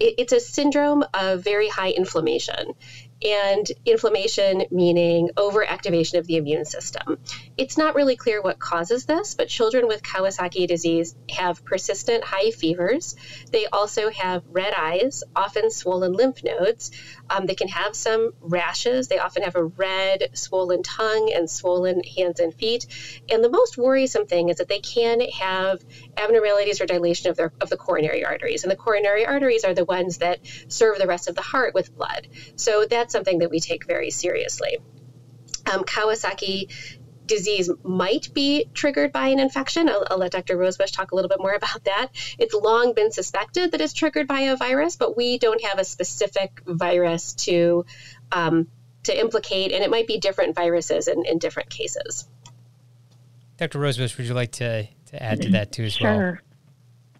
it's 0.00 0.32
a 0.32 0.40
syndrome 0.40 1.04
of 1.14 1.42
very 1.44 1.68
high 1.68 1.90
inflammation 1.90 2.74
and 3.22 3.66
inflammation 3.84 4.64
meaning 4.70 5.30
overactivation 5.36 6.18
of 6.18 6.26
the 6.26 6.36
immune 6.36 6.64
system. 6.64 7.18
It's 7.56 7.78
not 7.78 7.94
really 7.94 8.16
clear 8.16 8.42
what 8.42 8.58
causes 8.58 9.06
this, 9.06 9.34
but 9.34 9.48
children 9.48 9.86
with 9.86 10.02
Kawasaki 10.02 10.66
disease 10.66 11.16
have 11.30 11.64
persistent 11.64 12.24
high 12.24 12.50
fevers. 12.50 13.16
They 13.50 13.66
also 13.66 14.10
have 14.10 14.42
red 14.50 14.74
eyes, 14.74 15.24
often 15.34 15.70
swollen 15.70 16.12
lymph 16.12 16.44
nodes. 16.44 16.90
Um, 17.30 17.46
they 17.46 17.54
can 17.54 17.68
have 17.68 17.96
some 17.96 18.32
rashes. 18.40 19.08
They 19.08 19.18
often 19.18 19.42
have 19.42 19.56
a 19.56 19.64
red, 19.64 20.30
swollen 20.34 20.82
tongue 20.82 21.32
and 21.34 21.48
swollen 21.50 22.02
hands 22.02 22.40
and 22.40 22.54
feet. 22.54 22.86
And 23.30 23.42
the 23.42 23.48
most 23.48 23.78
worrisome 23.78 24.26
thing 24.26 24.50
is 24.50 24.56
that 24.56 24.68
they 24.68 24.80
can 24.80 25.20
have 25.20 25.82
abnormalities 26.16 26.80
or 26.80 26.86
dilation 26.86 27.30
of, 27.30 27.36
their, 27.36 27.52
of 27.60 27.70
the 27.70 27.76
coronary 27.76 28.24
arteries. 28.24 28.62
And 28.62 28.70
the 28.70 28.76
coronary 28.76 29.24
arteries 29.24 29.64
are 29.64 29.74
the 29.74 29.84
ones 29.84 30.18
that 30.18 30.40
serve 30.68 30.98
the 30.98 31.06
rest 31.06 31.28
of 31.28 31.34
the 31.34 31.42
heart 31.42 31.74
with 31.74 31.94
blood. 31.94 32.28
So 32.56 32.84
that's 33.06 33.12
something 33.12 33.38
that 33.38 33.50
we 33.50 33.60
take 33.60 33.86
very 33.86 34.10
seriously. 34.10 34.78
Um, 35.72 35.84
Kawasaki 35.84 36.72
disease 37.24 37.70
might 37.84 38.34
be 38.34 38.68
triggered 38.74 39.12
by 39.12 39.28
an 39.28 39.38
infection. 39.38 39.88
I'll, 39.88 40.04
I'll, 40.10 40.18
let 40.18 40.32
Dr. 40.32 40.56
Rosebush 40.56 40.90
talk 40.90 41.12
a 41.12 41.14
little 41.14 41.28
bit 41.28 41.38
more 41.38 41.54
about 41.62 41.84
that. 41.84 42.08
It's 42.36 42.52
long 42.52 42.94
been 42.94 43.12
suspected 43.12 43.72
that 43.72 43.80
it's 43.80 43.92
triggered 43.92 44.26
by 44.26 44.40
a 44.40 44.56
virus, 44.56 44.96
but 44.96 45.16
we 45.16 45.38
don't 45.38 45.62
have 45.64 45.78
a 45.78 45.84
specific 45.84 46.60
virus 46.66 47.34
to 47.46 47.86
um, 48.32 48.66
to 49.04 49.16
implicate, 49.16 49.70
and 49.70 49.84
it 49.84 49.90
might 49.90 50.08
be 50.08 50.18
different 50.18 50.56
viruses 50.56 51.06
in, 51.06 51.24
in 51.26 51.38
different 51.38 51.70
cases. 51.70 52.26
Dr. 53.56 53.78
Rosebush, 53.78 54.18
would 54.18 54.26
you 54.26 54.34
like 54.34 54.50
to, 54.52 54.82
to 54.82 55.22
add 55.22 55.42
to 55.42 55.50
that 55.50 55.70
too 55.70 55.84
as 55.84 55.92
sure. 55.92 56.10
well? 56.10 56.38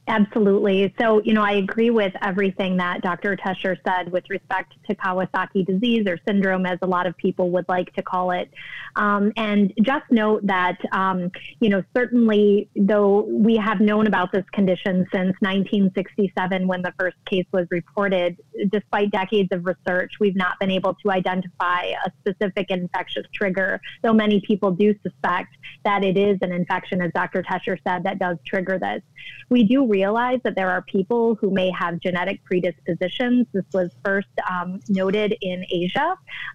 Absolutely. 0.08 0.94
So, 1.00 1.20
you 1.24 1.32
know, 1.32 1.42
I 1.42 1.54
agree 1.54 1.90
with 1.90 2.12
everything 2.22 2.76
that 2.76 3.02
Dr. 3.02 3.36
Tesher 3.36 3.76
said 3.84 4.12
with 4.12 4.22
respect 4.30 4.74
to 4.88 4.94
Kawasaki 4.94 5.66
disease 5.66 6.06
or 6.06 6.16
syndrome, 6.26 6.64
as 6.64 6.78
a 6.82 6.86
lot 6.86 7.06
of 7.06 7.16
people 7.16 7.50
would 7.50 7.68
like 7.68 7.92
to 7.94 8.02
call 8.02 8.30
it. 8.30 8.48
Um, 8.94 9.32
and 9.36 9.72
just 9.82 10.04
note 10.12 10.46
that, 10.46 10.78
um, 10.92 11.32
you 11.58 11.70
know, 11.70 11.82
certainly 11.94 12.68
though 12.76 13.22
we 13.22 13.56
have 13.56 13.80
known 13.80 14.06
about 14.06 14.30
this 14.30 14.44
condition 14.52 15.06
since 15.12 15.34
1967 15.40 16.68
when 16.68 16.82
the 16.82 16.94
first 16.98 17.16
case 17.24 17.46
was 17.50 17.66
reported, 17.70 18.36
despite 18.70 19.10
decades 19.10 19.48
of 19.50 19.66
research, 19.66 20.12
we've 20.20 20.36
not 20.36 20.56
been 20.60 20.70
able 20.70 20.94
to 21.02 21.10
identify 21.10 21.82
a 21.82 22.12
specific 22.20 22.70
infectious 22.70 23.26
trigger, 23.34 23.80
though 24.02 24.12
many 24.12 24.40
people 24.46 24.70
do 24.70 24.94
suspect 25.02 25.56
that 25.84 26.04
it 26.04 26.16
is 26.16 26.38
an 26.42 26.52
infection, 26.52 27.02
as 27.02 27.10
Dr. 27.12 27.42
Tesher 27.42 27.76
said, 27.82 28.04
that 28.04 28.20
does 28.20 28.36
trigger 28.46 28.78
this. 28.78 29.02
We 29.48 29.64
do 29.64 29.82
realize 30.00 30.40
that 30.44 30.54
there 30.54 30.70
are 30.70 30.82
people 30.82 31.36
who 31.40 31.48
may 31.50 31.70
have 31.70 31.92
genetic 32.00 32.38
predispositions. 32.44 33.46
This 33.54 33.64
was 33.72 33.90
first 34.04 34.34
um, 34.50 34.80
noted 34.88 35.30
in 35.40 35.64
Asia. 35.70 36.08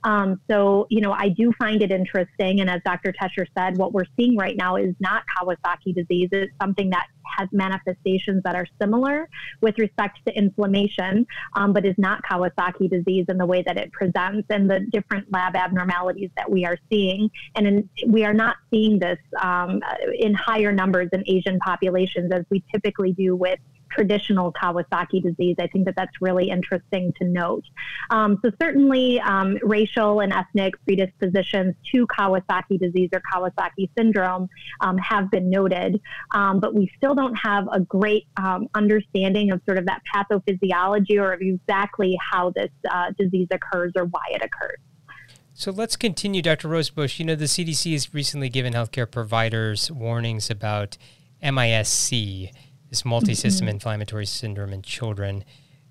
Um, 0.04 0.40
so, 0.50 0.86
you 0.90 1.02
know, 1.02 1.14
I 1.14 1.28
do 1.30 1.52
find 1.64 1.82
it 1.82 1.92
interesting. 1.92 2.62
And 2.62 2.70
as 2.70 2.82
Dr. 2.86 3.12
Tesher 3.20 3.46
said, 3.58 3.78
what 3.78 3.94
we're 3.94 4.12
seeing 4.18 4.36
right 4.38 4.58
now 4.66 4.76
is 4.76 4.94
not 5.00 5.24
Kawasaki 5.34 5.92
disease. 5.96 6.30
It's 6.32 6.54
something 6.62 6.90
that 6.92 7.08
has 7.38 7.48
manifestations 7.52 8.42
that 8.44 8.56
are 8.56 8.68
similar 8.82 9.30
with 9.62 9.78
respect 9.78 10.20
to 10.28 10.38
inflammation, 10.38 11.26
um, 11.56 11.74
but 11.74 11.86
is 11.86 11.96
not 11.98 12.22
Kawasaki 12.24 12.90
disease 12.90 13.26
in 13.30 13.38
the 13.38 13.46
way 13.46 13.64
that 13.64 13.78
it 13.78 13.92
presents 13.92 14.48
and 14.50 14.70
the 14.70 14.82
different 14.92 15.32
lab 15.32 15.56
abnormalities 15.56 16.30
that 16.38 16.50
we 16.50 16.66
are 16.66 16.78
seeing. 16.90 17.30
And 17.56 17.68
in, 17.68 17.90
we 18.08 18.26
are 18.26 18.34
not 18.34 18.58
seeing 18.70 19.00
this 19.00 19.20
um, 19.42 19.82
in 20.18 20.34
higher 20.34 20.72
numbers 20.72 21.10
in 21.14 21.24
Asian 21.28 21.60
populations 21.60 22.32
as 22.32 22.44
we 22.50 22.64
typically 22.72 23.14
do 23.14 23.36
with 23.36 23.60
traditional 23.92 24.52
Kawasaki 24.54 25.22
disease. 25.22 25.56
I 25.60 25.68
think 25.68 25.86
that 25.86 25.96
that's 25.96 26.22
really 26.22 26.50
interesting 26.50 27.14
to 27.22 27.28
note. 27.28 27.64
Um, 28.10 28.40
so 28.44 28.52
certainly 28.62 29.20
um, 29.22 29.58
racial 29.62 30.22
and 30.22 30.34
ethnic 30.34 30.74
predispositions 30.86 31.76
to 31.92 32.08
Kawasaki 32.08 32.80
disease 32.80 33.10
or 33.14 33.22
Kawasaki 33.34 33.90
syndrome 33.98 34.50
um, 34.82 34.98
have 34.98 35.30
been 35.32 35.50
noted, 35.50 36.00
um, 36.32 36.60
but 36.60 36.74
we 36.74 36.92
still 36.98 37.16
don't 37.16 37.36
have 37.36 37.68
a 37.72 37.80
great 37.80 38.28
um, 38.38 38.68
understanding 38.76 39.52
of 39.52 39.62
sort 39.66 39.78
of 39.78 39.86
that 39.86 40.02
pathophysiology 40.14 41.20
or 41.20 41.34
of 41.34 41.42
exactly 41.42 42.18
how 42.32 42.50
this 42.52 42.72
uh, 42.92 43.12
disease 43.18 43.48
occurs 43.52 43.92
or 43.96 44.06
why 44.06 44.22
it 44.30 44.42
occurs. 44.44 44.80
So 45.54 45.72
let's 45.72 45.96
continue, 45.96 46.42
Dr. 46.42 46.70
Rosebush. 46.70 47.20
You 47.20 47.26
know, 47.26 47.36
the 47.36 47.46
CDC 47.46 47.92
has 47.92 48.14
recently 48.14 48.50
given 48.50 48.74
healthcare 48.74 49.10
providers 49.10 49.92
warnings 49.92 50.50
about 50.50 50.98
MIS-C 51.44 52.52
this 52.92 53.04
multi-system 53.04 53.66
mm-hmm. 53.66 53.76
inflammatory 53.76 54.28
syndrome 54.28 54.74
in 54.74 54.84
children. 54.84 55.44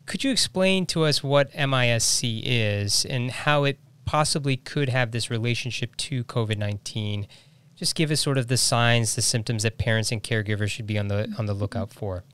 Could 0.07 0.23
you 0.23 0.31
explain 0.31 0.87
to 0.87 1.05
us 1.05 1.25
what 1.25 1.53
MIS-C 1.57 2.43
is 2.45 3.05
and 3.05 3.31
how 3.31 3.65
it 3.65 3.81
possibly 4.05 4.57
could 4.57 4.89
have 4.91 5.11
this 5.11 5.31
relationship 5.31 5.97
to 5.97 6.23
COVID-19? 6.25 7.27
Just 7.75 7.95
give 7.95 8.11
us 8.11 8.21
sort 8.21 8.37
of 8.37 8.49
the 8.49 8.59
signs, 8.59 9.17
the 9.17 9.23
symptoms 9.23 9.63
that 9.63 9.79
parents 9.79 10.13
and 10.13 10.23
caregivers 10.23 10.69
should 10.69 10.87
be 10.87 10.99
on 10.99 11.09
the 11.09 11.35
on 11.39 11.47
the 11.47 11.55
lookout 11.55 11.91
for. 11.91 12.25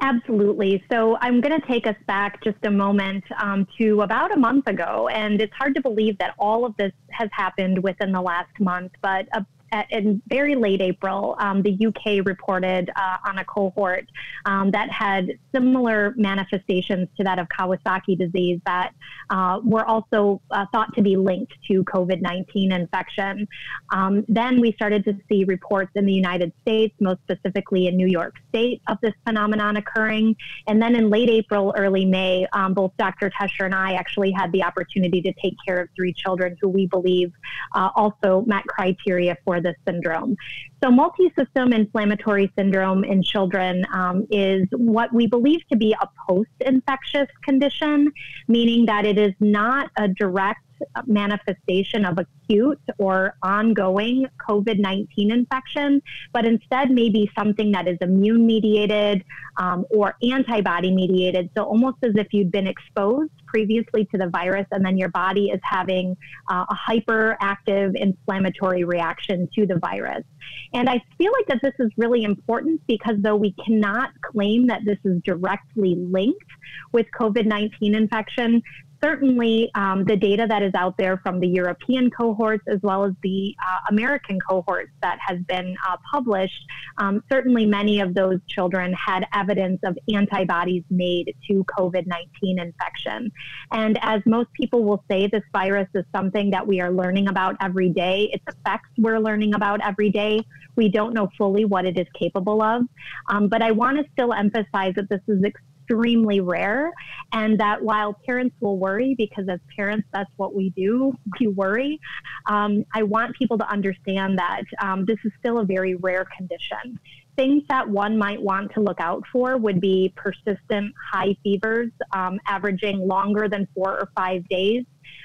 Absolutely. 0.00 0.84
So 0.90 1.16
I'm 1.20 1.40
going 1.40 1.58
to 1.58 1.66
take 1.66 1.86
us 1.86 1.96
back 2.06 2.42
just 2.42 2.58
a 2.64 2.70
moment 2.70 3.24
um, 3.40 3.66
to 3.78 4.02
about 4.02 4.32
a 4.32 4.36
month 4.36 4.66
ago, 4.66 5.08
and 5.08 5.40
it's 5.40 5.54
hard 5.54 5.74
to 5.76 5.80
believe 5.80 6.18
that 6.18 6.34
all 6.38 6.66
of 6.66 6.76
this 6.76 6.92
has 7.10 7.30
happened 7.32 7.82
within 7.82 8.12
the 8.12 8.20
last 8.20 8.60
month. 8.60 8.92
But 9.00 9.28
a 9.32 9.46
in 9.90 10.22
very 10.28 10.54
late 10.54 10.80
April, 10.80 11.36
um, 11.38 11.62
the 11.62 11.86
UK 11.86 12.24
reported 12.24 12.90
uh, 12.96 13.16
on 13.26 13.38
a 13.38 13.44
cohort 13.44 14.08
um, 14.44 14.70
that 14.70 14.90
had 14.90 15.38
similar 15.52 16.14
manifestations 16.16 17.08
to 17.16 17.24
that 17.24 17.38
of 17.38 17.48
Kawasaki 17.48 18.18
disease 18.18 18.60
that 18.66 18.92
uh, 19.30 19.60
were 19.64 19.84
also 19.84 20.40
uh, 20.50 20.66
thought 20.72 20.94
to 20.94 21.02
be 21.02 21.16
linked 21.16 21.52
to 21.68 21.84
COVID 21.84 22.20
19 22.20 22.72
infection. 22.72 23.48
Um, 23.90 24.24
then 24.28 24.60
we 24.60 24.72
started 24.72 25.04
to 25.04 25.16
see 25.28 25.44
reports 25.44 25.90
in 25.94 26.06
the 26.06 26.12
United 26.12 26.52
States, 26.62 26.94
most 27.00 27.20
specifically 27.22 27.86
in 27.86 27.96
New 27.96 28.06
York 28.06 28.34
State, 28.48 28.82
of 28.88 28.98
this 29.02 29.14
phenomenon 29.26 29.76
occurring. 29.76 30.36
And 30.66 30.80
then 30.80 30.94
in 30.94 31.10
late 31.10 31.30
April, 31.30 31.74
early 31.76 32.04
May, 32.04 32.46
um, 32.52 32.74
both 32.74 32.92
Dr. 32.98 33.30
Tesher 33.30 33.64
and 33.64 33.74
I 33.74 33.94
actually 33.94 34.30
had 34.30 34.52
the 34.52 34.62
opportunity 34.62 35.20
to 35.22 35.32
take 35.34 35.56
care 35.66 35.80
of 35.80 35.88
three 35.96 36.12
children 36.12 36.56
who 36.60 36.68
we 36.68 36.86
believe 36.86 37.32
uh, 37.74 37.90
also 37.94 38.44
met 38.46 38.64
criteria 38.66 39.36
for 39.44 39.60
this 39.64 39.74
syndrome. 39.86 40.36
So, 40.82 40.90
multi 40.90 41.32
system 41.36 41.72
inflammatory 41.72 42.52
syndrome 42.56 43.02
in 43.02 43.22
children 43.22 43.84
um, 43.92 44.26
is 44.30 44.68
what 44.70 45.12
we 45.12 45.26
believe 45.26 45.66
to 45.72 45.76
be 45.76 45.96
a 46.00 46.08
post 46.28 46.50
infectious 46.60 47.28
condition, 47.42 48.12
meaning 48.46 48.86
that 48.86 49.04
it 49.04 49.18
is 49.18 49.32
not 49.40 49.90
a 49.98 50.06
direct 50.06 50.60
manifestation 51.06 52.04
of 52.04 52.18
acute 52.18 52.80
or 52.98 53.36
ongoing 53.42 54.26
COVID 54.48 54.78
19 54.78 55.30
infection, 55.30 56.02
but 56.32 56.44
instead 56.44 56.90
maybe 56.90 57.30
something 57.36 57.72
that 57.72 57.88
is 57.88 57.98
immune 58.00 58.46
mediated 58.46 59.24
um, 59.56 59.84
or 59.90 60.16
antibody 60.22 60.90
mediated. 60.90 61.50
So 61.56 61.64
almost 61.64 61.98
as 62.02 62.12
if 62.16 62.28
you'd 62.32 62.50
been 62.50 62.66
exposed 62.66 63.30
previously 63.46 64.04
to 64.06 64.18
the 64.18 64.28
virus 64.28 64.66
and 64.72 64.84
then 64.84 64.98
your 64.98 65.10
body 65.10 65.50
is 65.50 65.60
having 65.62 66.16
uh, 66.50 66.64
a 66.68 66.74
hyperactive 66.74 67.94
inflammatory 67.94 68.84
reaction 68.84 69.48
to 69.54 69.64
the 69.66 69.78
virus. 69.78 70.24
And 70.72 70.88
I 70.88 71.00
feel 71.16 71.32
like 71.32 71.46
that 71.46 71.60
this 71.62 71.74
is 71.78 71.90
really 71.96 72.24
important 72.24 72.80
because 72.86 73.16
though 73.18 73.36
we 73.36 73.54
cannot 73.64 74.10
claim 74.22 74.66
that 74.66 74.84
this 74.84 74.98
is 75.04 75.22
directly 75.22 75.94
linked 75.94 76.50
with 76.92 77.06
COVID 77.18 77.46
19 77.46 77.94
infection, 77.94 78.60
certainly 79.04 79.70
um, 79.74 80.04
the 80.04 80.16
data 80.16 80.46
that 80.48 80.62
is 80.62 80.72
out 80.74 80.96
there 80.96 81.18
from 81.18 81.38
the 81.38 81.46
European 81.46 82.10
cohorts 82.10 82.64
as 82.68 82.78
well 82.82 83.04
as 83.04 83.12
the 83.22 83.54
uh, 83.68 83.78
American 83.90 84.38
cohorts 84.40 84.90
that 85.02 85.18
has 85.20 85.38
been 85.46 85.76
uh, 85.86 85.96
published, 86.10 86.64
um, 86.96 87.22
certainly 87.30 87.66
many 87.66 88.00
of 88.00 88.14
those 88.14 88.38
children 88.48 88.94
had 88.94 89.26
evidence 89.34 89.78
of 89.84 89.98
antibodies 90.14 90.82
made 90.88 91.34
to 91.46 91.64
COVID 91.78 92.06
19 92.06 92.58
infection. 92.58 93.30
And 93.72 93.98
as 94.00 94.22
most 94.24 94.50
people 94.54 94.84
will 94.84 95.04
say, 95.10 95.26
this 95.26 95.42
virus 95.52 95.88
is 95.94 96.04
something 96.14 96.50
that 96.50 96.66
we 96.66 96.80
are 96.80 96.90
learning 96.90 97.28
about 97.28 97.56
every 97.60 97.90
day. 97.90 98.30
Its 98.32 98.44
effects 98.48 98.88
we're 98.96 99.18
learning 99.18 99.54
about 99.54 99.80
every 99.86 100.08
day. 100.08 100.40
We 100.76 100.88
don't 100.88 101.12
know 101.12 101.28
fully 101.36 101.66
what 101.66 101.84
it 101.84 101.98
is 101.98 102.06
capable 102.18 102.62
of. 102.62 102.82
Um, 103.28 103.48
but 103.48 103.60
I 103.60 103.70
want 103.70 103.98
to 103.98 104.04
still 104.12 104.32
emphasize 104.32 104.94
that 104.96 105.08
this 105.10 105.20
is 105.28 105.44
extremely 105.44 105.73
rare. 105.90 106.92
And 107.32 107.58
that 107.60 107.82
while 107.82 108.14
parents 108.26 108.56
will 108.60 108.78
worry, 108.78 109.14
because 109.16 109.48
as 109.48 109.60
parents, 109.76 110.06
that's 110.12 110.30
what 110.36 110.54
we 110.54 110.70
do, 110.70 111.12
we 111.40 111.48
worry, 111.48 112.00
um, 112.46 112.84
I 112.94 113.02
want 113.02 113.36
people 113.36 113.58
to 113.58 113.68
understand 113.68 114.38
that 114.38 114.62
um, 114.80 115.04
this 115.04 115.18
is 115.24 115.32
still 115.38 115.58
a 115.58 115.64
very 115.64 115.94
rare 115.96 116.26
condition. 116.36 116.98
Things 117.36 117.64
that 117.68 117.88
one 117.88 118.16
might 118.16 118.40
want 118.40 118.72
to 118.74 118.80
look 118.80 119.00
out 119.00 119.24
for 119.32 119.56
would 119.56 119.80
be 119.80 120.12
persistent 120.14 120.94
high 121.12 121.36
fevers, 121.42 121.90
um, 122.12 122.38
averaging 122.46 123.06
longer 123.06 123.48
than 123.48 123.66
four 123.74 123.98
or 123.98 124.08
five 124.14 124.48
days, 124.48 124.84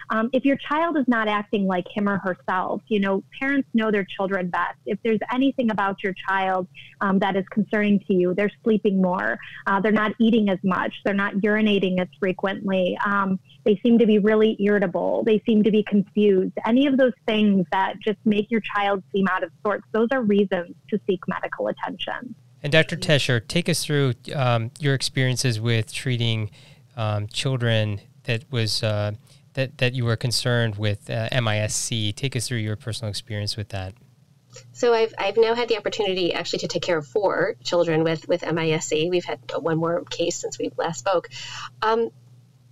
um, 0.10 0.30
if 0.34 0.46
your 0.46 0.58
child 0.58 0.98
is 0.98 1.06
not 1.08 1.28
acting 1.28 1.68
like 1.68 1.86
him 1.94 2.10
or 2.10 2.18
herself, 2.18 2.82
you 2.88 3.00
know, 3.00 3.24
parents 3.40 3.68
know 3.74 3.92
their 3.92 4.06
children 4.06 4.50
best. 4.50 4.78
If 4.86 5.00
there's 5.04 5.20
anything 5.32 5.72
about 5.72 6.04
your 6.04 6.14
child 6.28 6.68
um, 7.02 7.20
that 7.20 7.36
is 7.36 7.46
concerning 7.52 8.00
to 8.08 8.14
you, 8.14 8.34
they're 8.34 8.52
sleeping 8.64 9.02
more, 9.02 9.38
uh, 9.68 9.80
they're 9.80 9.92
not 9.92 10.14
eating 10.20 10.50
as 10.50 10.60
much, 10.64 10.94
they're 11.06 11.14
not 11.14 11.36
urinating 11.36 12.00
as 12.00 12.08
frequently, 12.20 12.98
um, 13.06 13.40
they 13.66 13.80
seem 13.84 13.98
to 14.00 14.06
be 14.06 14.20
really 14.20 14.58
irritable, 14.60 15.24
they 15.24 15.42
seem 15.46 15.64
to 15.64 15.72
be 15.72 15.84
confused. 15.84 16.54
Any 16.66 16.88
of 16.88 16.98
those 16.98 17.14
things 17.28 17.66
that 17.72 18.00
just 18.00 18.18
make 18.26 18.50
your 18.50 18.62
child 18.76 19.04
seem 19.14 19.28
out 19.28 19.44
of 19.44 19.52
sorts, 19.66 19.86
those 19.92 20.08
are 20.12 20.22
reasons 20.22 20.76
to 20.90 21.00
seek 21.08 21.20
medical 21.28 21.68
attention. 21.68 22.36
And 22.62 22.72
Dr. 22.72 22.98
Tesher, 22.98 23.46
take 23.48 23.70
us 23.70 23.86
through 23.86 24.16
um, 24.36 24.72
your 24.80 24.94
experiences 24.94 25.60
with 25.60 25.94
treating 25.94 26.52
um, 26.98 27.28
children 27.28 28.02
that 28.24 28.44
was 28.52 28.84
uh, 28.84 29.14
that, 29.60 29.78
that 29.80 29.94
you 29.94 30.06
were 30.06 30.16
concerned 30.16 30.78
with 30.78 31.10
uh, 31.10 31.28
MISC. 31.32 32.16
Take 32.16 32.36
us 32.38 32.48
through 32.48 32.60
your 32.60 32.78
personal 32.78 33.10
experience 33.10 33.58
with 33.58 33.70
that. 33.70 33.94
So 34.72 34.94
I've, 34.94 35.14
I've 35.18 35.38
now 35.38 35.54
had 35.54 35.68
the 35.68 35.78
opportunity 35.78 36.34
actually 36.34 36.60
to 36.60 36.70
take 36.70 36.82
care 36.82 36.98
of 36.98 37.06
four 37.06 37.56
children 37.64 38.04
with, 38.04 38.28
with 38.28 38.42
MISC. 38.42 39.10
We've 39.10 39.26
had 39.26 39.40
one 39.60 39.78
more 39.78 40.04
case 40.06 40.38
since 40.38 40.58
we 40.58 40.72
last 40.78 41.00
spoke. 41.00 41.28
Um, 41.82 42.10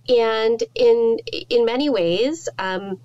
and 0.08 0.62
in, 0.74 1.18
in 1.50 1.66
many 1.66 1.90
ways, 1.90 2.48
um, 2.58 3.00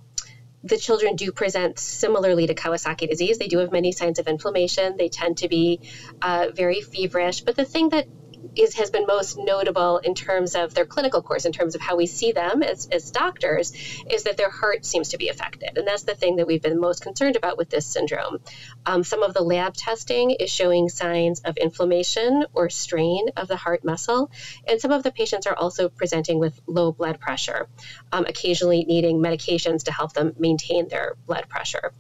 the 0.64 0.78
children 0.78 1.18
do 1.18 1.34
present 1.34 1.78
similarly 1.78 2.48
to 2.48 2.56
Kawasaki 2.56 3.10
disease. 3.10 3.38
They 3.38 3.50
do 3.50 3.58
have 3.58 3.74
many 3.74 3.92
signs 3.92 4.18
of 4.18 4.28
inflammation. 4.28 4.96
They 4.96 5.10
tend 5.10 5.40
to 5.40 5.50
be 5.50 5.82
uh, 6.22 6.48
very 6.56 6.80
feverish. 6.80 7.42
But 7.42 7.58
the 7.58 7.66
thing 7.66 7.90
that 7.90 8.08
is 8.56 8.76
has 8.76 8.90
been 8.90 9.06
most 9.06 9.38
notable 9.38 9.98
in 9.98 10.14
terms 10.16 10.56
of 10.56 10.74
their 10.74 10.86
clinical 10.86 11.22
course, 11.22 11.46
in 11.46 11.52
terms 11.52 11.76
of 11.76 11.82
how 11.82 11.96
we 11.96 12.06
see 12.06 12.32
them 12.32 12.64
as, 12.64 12.88
as 12.92 13.12
doctors, 13.12 13.74
is 14.10 14.24
that 14.24 14.38
their 14.38 14.50
heart 14.50 14.86
seems 14.86 15.10
to 15.10 15.18
be 15.18 15.30
affected. 15.30 15.78
And 15.78 15.88
that's 15.88 16.04
the 16.04 16.16
thing 16.16 16.38
that 16.38 16.48
we've 16.48 16.62
been 16.62 16.80
most 16.80 17.02
concerned 17.02 17.36
about 17.36 17.58
with 17.58 17.70
this 17.70 17.86
syndrome. 17.86 18.40
Um, 18.86 19.04
some 19.04 19.24
of 19.24 19.34
the 19.34 19.42
lab 19.42 19.74
testing 19.74 20.32
is 20.32 20.52
showing 20.52 20.90
signs 20.90 21.42
of 21.42 21.58
inflammation 21.58 22.46
or 22.54 22.70
strain 22.70 23.30
of 23.38 23.48
the 23.48 23.56
heart 23.56 23.84
muscle. 23.84 24.32
And 24.68 24.80
some 24.80 24.92
of 24.92 25.04
the 25.04 25.12
patients 25.12 25.48
are 25.48 25.56
also 25.56 25.90
presenting 25.90 26.40
with 26.40 26.60
low 26.68 26.92
blood 26.92 27.20
pressure, 27.20 27.68
um, 28.12 28.26
occasionally 28.26 28.84
needing 28.86 29.18
medications 29.20 29.84
to 29.84 29.92
help 29.92 30.14
them 30.14 30.34
maintain 30.38 30.88
their 30.88 31.16
blood 31.26 31.48
pressure. 31.50 31.92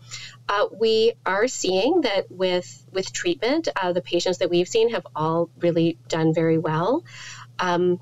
Uh, 0.49 0.65
we 0.71 1.13
are 1.25 1.47
seeing 1.47 2.01
that 2.01 2.25
with 2.29 2.85
with 2.91 3.11
treatment, 3.11 3.67
uh, 3.81 3.91
the 3.91 4.01
patients 4.01 4.39
that 4.39 4.49
we've 4.49 4.67
seen 4.67 4.89
have 4.89 5.05
all 5.15 5.49
really 5.59 5.97
done 6.07 6.33
very 6.33 6.57
well. 6.57 7.03
Um, 7.59 7.99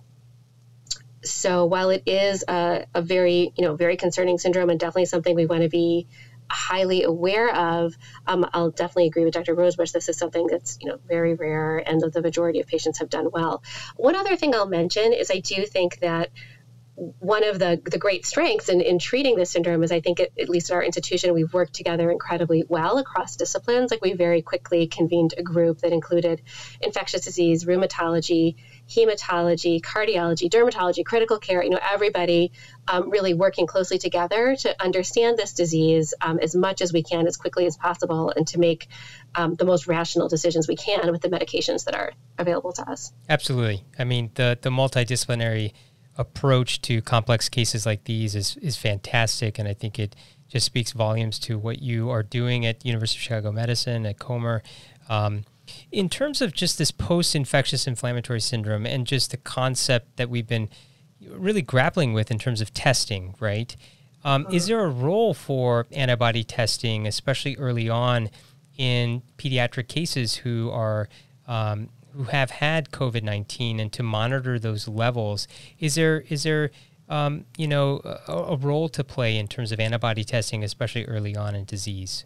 so 1.24 1.66
while 1.66 1.92
it 1.92 2.02
is 2.06 2.44
a, 2.48 2.86
a, 2.96 3.02
very 3.02 3.52
you 3.56 3.64
know 3.64 3.76
very 3.76 3.96
concerning 3.96 4.38
syndrome 4.38 4.70
and 4.70 4.80
definitely 4.80 5.06
something 5.06 5.36
we 5.36 5.46
want 5.46 5.62
to 5.62 5.70
be 5.70 6.08
highly 6.50 7.04
aware 7.04 7.56
of, 7.56 7.96
um, 8.28 8.46
I'll 8.54 8.72
definitely 8.72 9.08
agree 9.08 9.24
with 9.24 9.34
Dr. 9.34 9.54
Rosebush. 9.54 9.92
This 9.92 10.10
is 10.10 10.18
something 10.18 10.48
that's 10.48 10.78
you 10.82 10.90
know 10.90 10.98
very 11.08 11.36
rare, 11.36 11.78
and 11.78 12.02
that 12.02 12.14
the 12.14 12.22
majority 12.22 12.60
of 12.60 12.68
patients 12.68 13.00
have 13.00 13.10
done 13.10 13.30
well. 13.32 13.62
One 13.96 14.16
other 14.16 14.36
thing 14.36 14.56
I'll 14.56 14.66
mention 14.66 15.14
is 15.14 15.30
I 15.32 15.40
do 15.40 15.66
think 15.66 16.00
that 16.00 16.30
one 16.96 17.44
of 17.44 17.58
the, 17.58 17.82
the 17.84 17.98
great 17.98 18.26
strengths 18.26 18.70
in, 18.70 18.82
in 18.82 19.00
treating 19.00 19.36
this 19.36 19.52
syndrome 19.52 19.84
is 19.84 19.92
I 19.92 20.02
think, 20.02 20.20
at, 20.20 20.50
least 20.50 20.70
at 20.70 20.76
our 20.76 20.84
institution, 20.84 21.34
we've 21.34 21.54
worked 21.54 21.74
together 21.74 22.12
incredibly 22.12 22.64
well 22.68 22.98
across 22.98 23.36
disciplines. 23.38 23.92
Like 23.92 24.02
we 24.02 24.14
very 24.14 24.42
quickly 24.42 24.88
convened 24.88 25.34
a 25.38 25.44
group 25.44 25.80
that 25.80 25.94
included 25.94 26.42
infectious 26.82 27.22
disease, 27.22 27.66
rheumatology, 27.66 28.56
hematology, 28.90 29.82
cardiology, 29.82 30.50
dermatology, 30.50 31.06
critical 31.06 31.40
care, 31.40 31.64
you 31.64 31.70
know, 31.70 31.80
everybody 31.92 32.52
um, 32.88 33.10
really 33.10 33.34
working 33.34 33.68
closely 33.68 33.98
together 33.98 34.56
to 34.58 34.84
understand 34.84 35.38
this 35.38 35.54
disease 35.54 36.14
um, 36.22 36.40
as 36.40 36.56
much 36.56 36.82
as 36.82 36.92
we 36.92 37.04
can, 37.04 37.26
as 37.26 37.38
quickly 37.38 37.66
as 37.66 37.78
possible, 37.78 38.34
and 38.36 38.48
to 38.48 38.60
make 38.60 38.88
um, 39.34 39.56
the 39.56 39.66
most 39.66 39.88
rational 39.88 40.28
decisions 40.28 40.68
we 40.68 40.76
can 40.76 41.12
with 41.12 41.22
the 41.22 41.30
medications 41.30 41.86
that 41.86 41.96
are 41.96 42.12
available 42.38 42.74
to 42.74 42.90
us. 42.90 43.14
Absolutely. 43.30 43.86
I 43.98 44.04
mean, 44.04 44.32
the, 44.36 44.58
the 44.62 44.70
multidisciplinary 44.70 45.72
approach 46.18 46.82
to 46.82 47.02
complex 47.02 47.50
cases 47.50 47.86
like 47.86 48.04
these 48.04 48.36
is 48.36 48.58
is 48.58 48.78
fantastic, 48.78 49.58
and 49.58 49.68
I 49.68 49.74
think 49.74 49.98
it 50.00 50.16
just 50.48 50.66
speaks 50.66 50.92
volumes 50.92 51.40
to 51.40 51.58
what 51.58 51.82
you 51.82 52.10
are 52.10 52.24
doing 52.24 52.66
at 52.66 52.86
University 52.86 53.18
of 53.18 53.24
Chicago 53.24 53.52
Medicine 53.52 54.06
at 54.06 54.20
Comer. 54.20 54.62
Um, 55.08 55.46
in 55.92 56.10
terms 56.10 56.42
of 56.42 56.52
just 56.54 56.78
this 56.78 56.92
post-infectious 56.92 57.88
inflammatory 57.88 58.42
syndrome 58.42 58.86
and 58.86 59.08
just 59.08 59.32
the 59.32 59.38
concept 59.38 60.18
that 60.18 60.30
we've 60.30 60.48
been 60.48 60.70
really 61.30 61.62
grappling 61.62 62.14
with 62.14 62.30
in 62.30 62.38
terms 62.38 62.60
of 62.60 62.74
testing, 62.74 63.36
right? 63.40 63.76
Um, 64.24 64.46
is 64.52 64.68
there 64.68 64.82
a 64.82 64.90
role 64.90 65.34
for 65.34 65.88
antibody 65.92 66.44
testing, 66.44 67.08
especially 67.08 67.56
early 67.56 67.90
on 67.90 68.30
in 68.78 69.22
pediatric 69.38 69.88
cases 69.88 70.36
who 70.36 70.70
are 70.72 71.10
um, 71.48 71.90
who 72.14 72.24
have 72.26 72.52
had 72.52 72.92
COVID 72.92 73.24
nineteen 73.24 73.80
and 73.80 73.92
to 73.94 74.04
monitor 74.04 74.60
those 74.60 74.88
levels. 74.88 75.48
Is 75.80 75.96
there 75.96 76.22
is 76.30 76.44
there 76.44 76.72
um, 77.10 77.46
you 77.58 77.68
know 77.68 78.02
a, 78.28 78.34
a 78.34 78.56
role 78.58 78.90
to 78.90 79.04
play 79.04 79.38
in 79.38 79.48
terms 79.48 79.72
of 79.72 79.80
antibody 79.80 80.24
testing, 80.24 80.64
especially 80.64 81.06
early 81.06 81.36
on 81.36 81.56
in 81.56 81.66
disease? 81.66 82.26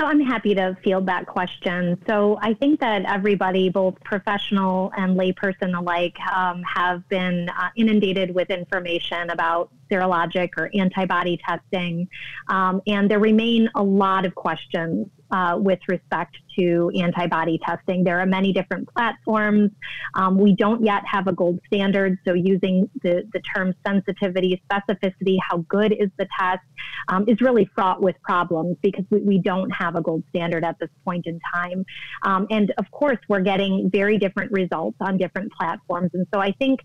So 0.00 0.06
I'm 0.06 0.20
happy 0.20 0.54
to 0.54 0.78
field 0.82 1.04
that 1.06 1.26
question. 1.26 2.02
So 2.08 2.38
I 2.40 2.54
think 2.54 2.80
that 2.80 3.04
everybody, 3.04 3.68
both 3.68 4.00
professional 4.02 4.90
and 4.96 5.14
layperson 5.14 5.78
alike, 5.78 6.16
um, 6.32 6.62
have 6.62 7.06
been 7.10 7.50
uh, 7.50 7.68
inundated 7.76 8.34
with 8.34 8.48
information 8.48 9.28
about 9.28 9.70
serologic 9.92 10.52
or 10.56 10.70
antibody 10.72 11.38
testing, 11.46 12.08
um, 12.48 12.80
and 12.86 13.10
there 13.10 13.18
remain 13.18 13.68
a 13.74 13.82
lot 13.82 14.24
of 14.24 14.34
questions 14.34 15.06
uh, 15.30 15.56
with 15.58 15.78
respect 15.88 16.36
to 16.58 16.90
antibody 16.98 17.58
testing. 17.64 18.04
There 18.04 18.20
are 18.20 18.26
many 18.26 18.52
different 18.52 18.88
platforms. 18.88 19.70
Um, 20.14 20.38
we 20.38 20.54
don't 20.54 20.84
yet 20.84 21.02
have 21.06 21.26
a 21.26 21.32
gold 21.32 21.60
standard, 21.66 22.18
so 22.26 22.34
using 22.34 22.90
the, 23.02 23.28
the 23.32 23.40
term 23.54 23.74
sensitivity, 23.86 24.60
specificity, 24.70 25.38
how 25.48 25.58
good 25.68 25.92
is 25.92 26.10
the 26.18 26.26
test, 26.38 26.60
um, 27.08 27.28
is 27.28 27.40
really 27.40 27.68
fraught 27.74 28.02
with 28.02 28.16
problems 28.22 28.76
because 28.82 29.04
we, 29.10 29.20
we, 29.20 29.40
don't 29.40 29.70
have 29.70 29.96
a 29.96 30.02
gold 30.02 30.22
standard 30.28 30.64
at 30.64 30.78
this 30.80 30.90
point 31.02 31.26
in 31.26 31.40
time. 31.54 31.84
Um, 32.24 32.46
and 32.50 32.74
of 32.76 32.90
course, 32.90 33.18
we're 33.28 33.40
getting 33.40 33.88
very 33.90 34.18
different 34.18 34.52
results 34.52 34.98
on 35.00 35.16
different 35.16 35.50
platforms. 35.52 36.10
And 36.12 36.26
so 36.32 36.40
I 36.40 36.52
think 36.52 36.80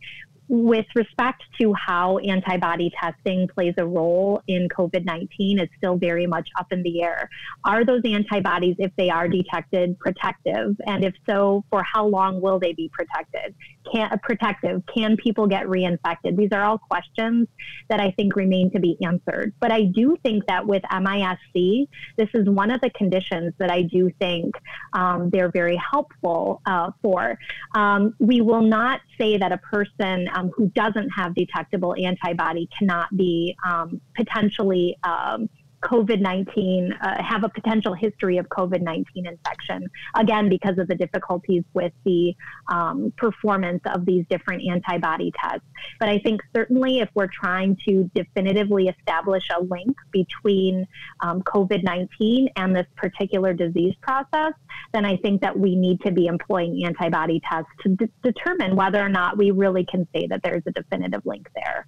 with 0.47 0.85
respect 0.95 1.43
to 1.59 1.73
how 1.73 2.17
antibody 2.19 2.91
testing 3.01 3.47
plays 3.47 3.73
a 3.77 3.85
role 3.85 4.41
in 4.47 4.69
COVID 4.69 5.05
19, 5.05 5.59
it's 5.59 5.73
still 5.77 5.97
very 5.97 6.27
much 6.27 6.49
up 6.59 6.71
in 6.71 6.83
the 6.83 7.01
air. 7.01 7.29
Are 7.63 7.83
those 7.83 8.01
antibodies, 8.05 8.75
if 8.79 8.91
they 8.97 9.09
are 9.09 9.27
detected, 9.27 9.97
protective? 9.99 10.75
And 10.85 11.03
if 11.03 11.13
so, 11.27 11.63
for 11.69 11.83
how 11.83 12.05
long 12.05 12.41
will 12.41 12.59
they 12.59 12.73
be 12.73 12.89
protected? 12.93 13.55
Can, 13.91 14.09
protective? 14.23 14.83
Can 14.93 15.17
people 15.17 15.47
get 15.47 15.65
reinfected? 15.65 16.37
These 16.37 16.49
are 16.51 16.63
all 16.63 16.77
questions 16.77 17.47
that 17.89 17.99
I 17.99 18.11
think 18.11 18.35
remain 18.35 18.71
to 18.71 18.79
be 18.79 18.97
answered. 19.03 19.53
But 19.59 19.71
I 19.71 19.83
do 19.83 20.17
think 20.23 20.45
that 20.47 20.65
with 20.65 20.83
MIS-C, 20.91 21.87
this 22.17 22.29
is 22.33 22.47
one 22.49 22.71
of 22.71 22.81
the 22.81 22.89
conditions 22.91 23.53
that 23.57 23.71
I 23.71 23.83
do 23.83 24.11
think 24.19 24.55
um, 24.93 25.29
they're 25.31 25.51
very 25.51 25.79
helpful 25.91 26.61
uh, 26.65 26.91
for. 27.01 27.37
Um, 27.75 28.15
we 28.19 28.41
will 28.41 28.61
not 28.61 29.01
say 29.17 29.37
that 29.37 29.51
a 29.51 29.57
person 29.57 30.27
um, 30.35 30.51
who 30.55 30.67
doesn't 30.75 31.09
have 31.09 31.33
detectable 31.33 31.95
antibody 31.95 32.69
cannot 32.77 33.15
be 33.15 33.55
um, 33.65 33.99
potentially 34.15 34.97
um, 35.03 35.49
COVID 35.85 36.19
19, 36.19 36.93
uh, 36.93 37.23
have 37.23 37.43
a 37.43 37.49
potential 37.49 37.93
history 37.93 38.37
of 38.37 38.47
COVID 38.49 38.81
19 38.81 39.27
infection, 39.27 39.87
again, 40.15 40.49
because 40.49 40.77
of 40.77 40.87
the 40.87 40.95
difficulties 40.95 41.63
with 41.73 41.93
the 42.05 42.35
um, 42.69 43.13
performance 43.17 43.81
of 43.93 44.05
these 44.05 44.25
different 44.29 44.63
antibody 44.67 45.31
tests. 45.39 45.65
But 45.99 46.09
I 46.09 46.17
think 46.19 46.41
certainly 46.55 46.99
if 46.99 47.09
we're 47.13 47.29
trying 47.31 47.77
to 47.87 48.09
definitively 48.15 48.87
establish 48.87 49.47
a 49.55 49.61
link 49.63 49.95
between 50.11 50.87
um, 51.21 51.41
COVID 51.43 51.83
19 51.83 52.49
and 52.55 52.75
this 52.75 52.87
particular 52.95 53.53
disease 53.53 53.93
process, 54.01 54.53
then 54.93 55.05
I 55.05 55.17
think 55.17 55.41
that 55.41 55.57
we 55.57 55.75
need 55.75 56.01
to 56.01 56.11
be 56.11 56.25
employing 56.25 56.83
antibody 56.83 57.41
tests 57.47 57.69
to 57.83 57.89
d- 57.89 58.09
determine 58.23 58.75
whether 58.75 59.03
or 59.03 59.09
not 59.09 59.37
we 59.37 59.51
really 59.51 59.85
can 59.85 60.07
say 60.15 60.25
that 60.27 60.41
there's 60.43 60.63
a 60.65 60.71
definitive 60.71 61.21
link 61.25 61.47
there. 61.55 61.87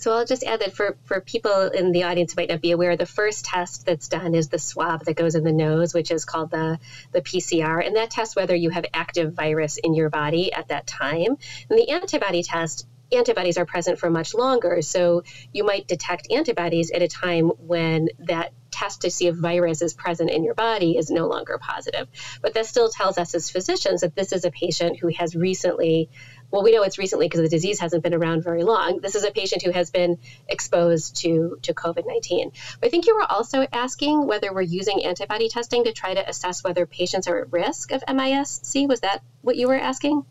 So 0.00 0.12
I'll 0.12 0.24
just 0.24 0.44
add 0.44 0.60
that 0.60 0.74
for, 0.74 0.96
for 1.04 1.20
people 1.20 1.68
in 1.68 1.92
the 1.92 2.04
audience 2.04 2.32
who 2.32 2.40
might 2.40 2.48
not 2.48 2.62
be 2.62 2.70
aware, 2.70 2.96
the 2.96 3.04
first 3.04 3.44
test 3.44 3.84
that's 3.84 4.08
done 4.08 4.34
is 4.34 4.48
the 4.48 4.58
swab 4.58 5.04
that 5.04 5.14
goes 5.14 5.34
in 5.34 5.44
the 5.44 5.52
nose, 5.52 5.92
which 5.92 6.10
is 6.10 6.24
called 6.24 6.50
the, 6.50 6.78
the 7.12 7.20
PCR. 7.20 7.86
And 7.86 7.96
that 7.96 8.10
tests 8.10 8.34
whether 8.34 8.54
you 8.54 8.70
have 8.70 8.86
active 8.94 9.34
virus 9.34 9.76
in 9.76 9.94
your 9.94 10.08
body 10.08 10.54
at 10.54 10.68
that 10.68 10.86
time. 10.86 11.36
And 11.68 11.78
the 11.78 11.90
antibody 11.90 12.42
test 12.42 12.86
antibodies 13.12 13.58
are 13.58 13.66
present 13.66 13.98
for 13.98 14.08
much 14.08 14.34
longer. 14.34 14.80
So 14.82 15.24
you 15.52 15.64
might 15.64 15.86
detect 15.86 16.30
antibodies 16.30 16.90
at 16.92 17.02
a 17.02 17.08
time 17.08 17.48
when 17.58 18.08
that 18.20 18.52
test 18.70 19.02
to 19.02 19.10
see 19.10 19.26
if 19.26 19.34
virus 19.34 19.82
is 19.82 19.94
present 19.94 20.30
in 20.30 20.44
your 20.44 20.54
body 20.54 20.96
is 20.96 21.10
no 21.10 21.26
longer 21.26 21.58
positive. 21.58 22.08
But 22.40 22.54
that 22.54 22.66
still 22.66 22.88
tells 22.88 23.18
us 23.18 23.34
as 23.34 23.50
physicians 23.50 24.00
that 24.00 24.14
this 24.14 24.32
is 24.32 24.44
a 24.44 24.50
patient 24.50 24.98
who 24.98 25.08
has 25.08 25.34
recently 25.34 26.08
well, 26.50 26.62
we 26.62 26.72
know 26.72 26.82
it's 26.82 26.98
recently 26.98 27.26
because 27.26 27.40
the 27.40 27.48
disease 27.48 27.78
hasn't 27.80 28.02
been 28.02 28.14
around 28.14 28.42
very 28.42 28.64
long. 28.64 29.00
This 29.00 29.14
is 29.14 29.24
a 29.24 29.30
patient 29.30 29.62
who 29.62 29.70
has 29.70 29.90
been 29.90 30.18
exposed 30.48 31.16
to, 31.16 31.58
to 31.62 31.74
COVID 31.74 32.06
19. 32.06 32.52
But 32.80 32.86
I 32.86 32.90
think 32.90 33.06
you 33.06 33.14
were 33.14 33.30
also 33.30 33.66
asking 33.72 34.26
whether 34.26 34.52
we're 34.52 34.62
using 34.62 35.04
antibody 35.04 35.48
testing 35.48 35.84
to 35.84 35.92
try 35.92 36.14
to 36.14 36.28
assess 36.28 36.64
whether 36.64 36.86
patients 36.86 37.28
are 37.28 37.38
at 37.38 37.52
risk 37.52 37.92
of 37.92 38.02
MIS-C. 38.08 38.86
Was 38.86 39.00
that 39.00 39.22
what 39.42 39.56
you 39.56 39.68
were 39.68 39.74
asking? 39.74 40.24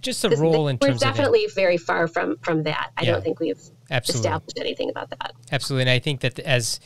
Just 0.00 0.22
the 0.22 0.30
role 0.30 0.68
in 0.68 0.78
terms 0.78 0.94
We're 0.94 0.98
definitely 0.98 1.46
very 1.54 1.78
far 1.78 2.06
from, 2.06 2.36
from 2.38 2.64
that. 2.64 2.90
I 2.96 3.02
yeah, 3.02 3.12
don't 3.12 3.24
think 3.24 3.40
we've 3.40 3.60
absolutely. 3.90 4.28
established 4.28 4.58
anything 4.60 4.90
about 4.90 5.10
that. 5.10 5.32
Absolutely. 5.50 5.82
And 5.82 5.90
I 5.90 5.98
think 5.98 6.20
that 6.20 6.38
as 6.40 6.78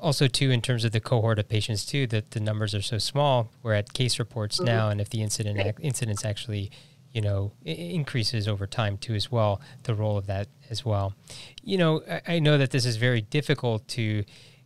also 0.00 0.26
too 0.26 0.50
in 0.50 0.60
terms 0.60 0.84
of 0.84 0.92
the 0.92 1.00
cohort 1.00 1.38
of 1.38 1.48
patients 1.48 1.84
too 1.86 2.06
that 2.06 2.32
the 2.32 2.40
numbers 2.40 2.74
are 2.74 2.82
so 2.82 2.98
small 2.98 3.50
we're 3.62 3.72
at 3.72 3.94
case 3.94 4.18
reports 4.18 4.56
mm-hmm. 4.56 4.66
now 4.66 4.90
and 4.90 5.00
if 5.00 5.08
the 5.08 5.22
incident 5.22 5.56
right. 5.56 5.74
incidents 5.80 6.26
actually 6.26 6.70
you 7.14 7.20
know, 7.20 7.52
increases 7.64 8.48
over 8.48 8.66
time 8.66 8.98
too, 8.98 9.14
as 9.14 9.30
well, 9.30 9.60
the 9.84 9.94
role 9.94 10.18
of 10.18 10.26
that 10.26 10.48
as 10.68 10.84
well. 10.84 11.14
You 11.62 11.78
know, 11.78 12.02
I, 12.10 12.34
I 12.34 12.38
know 12.40 12.58
that 12.58 12.72
this 12.72 12.84
is 12.84 12.96
very 12.96 13.20
difficult 13.22 13.86
to 13.88 14.24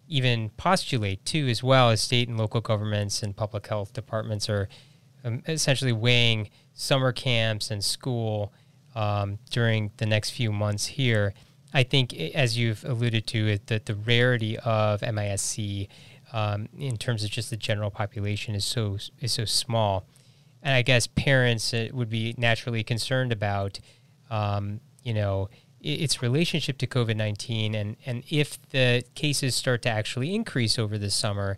even 0.09 0.49
postulate 0.57 1.23
too, 1.27 1.47
as 1.49 1.63
well 1.63 1.91
as 1.91 2.01
state 2.01 2.27
and 2.27 2.39
local 2.39 2.63
governments 2.63 3.23
and 3.23 3.37
public 3.37 3.67
health 3.67 3.93
departments 3.93 4.49
are 4.49 4.67
um, 5.25 5.43
essentially 5.47 5.93
weighing 5.93 6.49
summer 6.73 7.13
camps 7.13 7.71
and 7.71 7.85
school 7.85 8.51
um, 8.95 9.39
during 9.51 9.91
the 9.99 10.07
next 10.07 10.31
few 10.31 10.51
months 10.51 10.87
here. 10.87 11.35
I 11.75 11.83
think, 11.83 12.15
as 12.15 12.57
you've 12.57 12.83
alluded 12.83 13.27
to, 13.27 13.59
that 13.67 13.85
the 13.85 13.95
rarity 13.95 14.59
of 14.61 15.03
MIS-C 15.03 15.87
um, 16.33 16.71
in 16.79 16.97
terms 16.97 17.25
of 17.25 17.31
just 17.31 17.51
the 17.51 17.59
general 17.59 17.91
population 17.91 18.55
is 18.55 18.65
so 18.65 18.97
is 19.21 19.33
so 19.33 19.45
small 19.45 20.07
and 20.63 20.75
I 20.75 20.83
guess 20.83 21.07
parents 21.07 21.73
uh, 21.73 21.89
would 21.93 22.11
be 22.11 22.35
naturally 22.37 22.83
concerned 22.83 23.33
about, 23.33 23.81
um, 24.31 24.81
you 25.03 25.15
know, 25.15 25.49
its 25.81 26.23
relationship 26.23 26.79
to 26.79 26.87
COVID 26.87 27.17
nineteen, 27.17 27.75
and 27.75 27.97
and 28.05 28.25
if 28.29 28.59
the 28.71 29.05
cases 29.15 29.55
start 29.55 29.83
to 29.83 29.89
actually 29.89 30.35
increase 30.35 30.79
over 30.79 30.99
the 30.99 31.11
summer, 31.11 31.57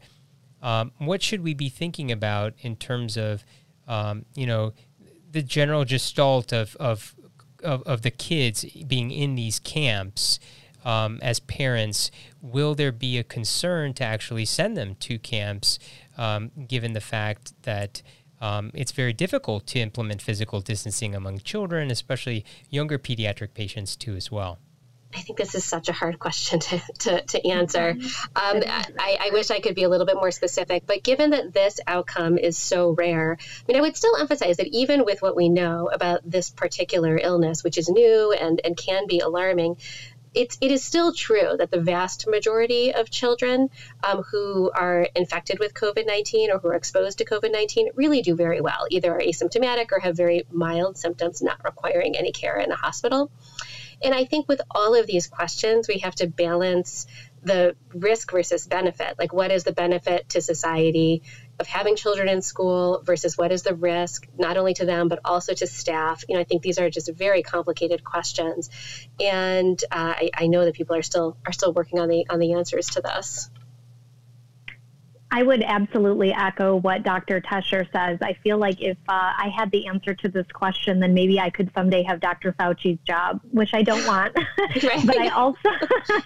um, 0.63 0.93
what 0.99 1.23
should 1.23 1.43
we 1.43 1.55
be 1.55 1.71
thinking 1.71 2.13
about 2.13 2.53
in 2.61 2.77
terms 2.77 3.17
of, 3.17 3.45
um, 3.89 4.27
you 4.35 4.47
know, 4.47 4.75
the 5.33 5.43
general 5.43 5.85
gestalt 5.85 6.53
of 6.53 6.77
of 6.77 7.15
of, 7.65 7.83
of 7.85 8.03
the 8.03 8.11
kids 8.11 8.65
being 8.87 9.11
in 9.11 9.37
these 9.37 9.59
camps? 9.59 10.39
Um, 10.83 11.19
as 11.21 11.41
parents, 11.41 12.11
will 12.41 12.75
there 12.75 12.93
be 12.93 13.19
a 13.19 13.23
concern 13.23 13.93
to 13.95 14.05
actually 14.05 14.47
send 14.47 14.79
them 14.79 14.95
to 15.01 15.19
camps, 15.19 15.79
um, 16.17 16.51
given 16.69 16.95
the 16.95 17.03
fact 17.03 17.53
that 17.65 18.01
um, 18.41 18.71
it's 18.75 18.93
very 18.93 19.13
difficult 19.13 19.67
to 19.69 19.81
implement 19.81 20.23
physical 20.23 20.61
distancing 20.61 21.15
among 21.15 21.41
children, 21.41 21.91
especially 21.91 22.45
younger 22.71 22.99
pediatric 22.99 23.55
patients 23.55 23.97
too, 23.97 24.15
as 24.15 24.31
well. 24.31 24.59
I 25.15 25.21
think 25.23 25.39
this 25.39 25.57
is 25.57 25.65
such 25.65 25.89
a 25.89 25.93
hard 25.93 26.19
question 26.19 26.61
to, 26.61 26.81
to, 27.01 27.21
to 27.21 27.49
answer. 27.49 27.97
Um, 28.37 28.63
I, 28.97 29.19
I, 29.21 29.31
wish 29.33 29.51
I 29.51 29.59
could 29.59 29.75
be 29.75 29.83
a 29.83 29.89
little 29.89 30.07
bit 30.07 30.15
more 30.15 30.31
specific, 30.31 30.85
but 30.87 31.03
given 31.03 31.31
that 31.31 31.53
this 31.53 31.81
outcome 31.87 32.39
is 32.39 32.57
so 32.57 32.91
rare, 32.91 33.37
I 33.41 33.65
mean, 33.67 33.77
I 33.77 33.81
would 33.81 33.97
still 33.97 34.17
emphasize 34.17 34.59
that 34.59 34.69
even 34.69 35.05
with 35.05 35.21
what 35.21 35.35
we 35.35 35.49
know 35.49 35.91
about 35.93 36.21
this 36.25 36.51
particular 36.51 37.19
illness, 37.21 37.65
which 37.65 37.77
is 37.77 37.89
new 37.89 38.33
and, 38.33 38.61
and 38.63 38.77
can 38.77 39.09
be 39.09 39.19
alarming, 39.19 39.79
it's 40.35 40.57
it 40.61 40.71
is 40.71 40.85
still 40.85 41.13
true 41.13 41.57
that 41.59 41.71
the 41.71 41.81
vast 41.81 42.29
majority 42.29 42.95
of 42.95 43.11
children 43.11 43.69
um, 44.05 44.23
who 44.31 44.71
are 44.75 45.09
infected 45.15 45.59
with 45.59 45.75
COVID 45.75 46.07
nineteen 46.07 46.51
or 46.51 46.59
who 46.59 46.69
are 46.69 46.75
exposed 46.75 47.19
to 47.19 47.25
COVID 47.25 47.53
nineteen 47.53 47.89
really 47.95 48.23
do 48.23 48.37
very 48.37 48.61
well, 48.61 48.87
either 48.91 49.15
are 49.15 49.21
asymptomatic 49.21 49.93
or 49.93 50.01
have 50.01 50.17
very 50.17 50.47
mild 50.51 50.97
symptoms, 50.97 51.43
not 51.43 51.61
requiring 51.65 52.17
any 52.17 52.33
care 52.33 52.59
in 52.59 52.69
the 52.69 52.77
hospital. 52.77 53.31
And 54.03 54.15
I 54.15 54.25
think 54.25 54.49
with 54.49 54.63
all 54.71 54.95
of 54.95 55.07
these 55.07 55.27
questions, 55.27 55.87
we 55.87 55.99
have 55.99 56.15
to 56.17 56.27
balance 56.27 57.07
the 57.43 57.77
risk 57.93 58.33
versus 58.33 58.67
benefit. 58.67 59.19
Like, 59.19 59.33
what 59.33 59.51
is 59.51 59.65
the 59.65 59.73
benefit 59.73 60.31
to 60.31 60.41
society 60.41 61.23
of 61.61 61.67
having 61.67 61.95
children 61.95 62.29
in 62.29 62.41
school 62.43 63.03
versus 63.05 63.37
what 63.37 63.53
is 63.53 63.63
the 63.63 63.75
risk, 63.75 64.27
not 64.39 64.57
only 64.57 64.75
to 64.75 64.87
them, 64.87 65.09
but 65.09 65.21
also 65.25 65.53
to 65.53 65.67
staff? 65.67 66.25
You 66.29 66.35
know, 66.35 66.41
I 66.41 66.45
think 66.45 66.63
these 66.63 66.79
are 66.79 66.89
just 66.91 67.13
very 67.13 67.43
complicated 67.43 68.03
questions. 68.03 68.71
And 69.21 69.81
uh, 69.93 70.15
I, 70.17 70.31
I 70.35 70.47
know 70.47 70.65
that 70.65 70.75
people 70.75 70.97
are 70.97 71.03
still 71.03 71.37
are 71.47 71.53
still 71.53 71.73
working 71.73 72.01
on 72.01 72.09
the 72.09 72.27
on 72.31 72.39
the 72.39 72.55
answers 72.55 72.91
to 72.91 73.03
this. 73.03 73.51
I 75.33 75.45
would 75.45 75.63
absolutely 75.63 76.33
echo 76.33 76.77
what 76.77 77.05
Dr. 77.05 77.41
Tesher 77.41 77.87
says. 77.93 78.19
I 78.21 78.33
feel 78.43 78.59
like 78.59 78.81
if 78.81 78.97
uh, 79.09 79.13
I 79.13 79.53
had 79.57 79.71
the 79.71 79.87
answer 79.87 80.13
to 80.13 80.29
this 80.29 80.47
question, 80.53 80.99
then 80.99 81.15
maybe 81.15 81.39
I 81.39 81.51
could 81.51 81.71
someday 81.73 82.03
have 82.03 82.19
Dr. 82.19 82.53
Fauci's 82.53 82.99
job, 83.07 83.41
which 83.53 83.73
I 83.73 83.83
don't 83.83 84.05
want. 84.09 84.35
but 85.05 85.19
I 85.19 85.29
also, 85.29 85.69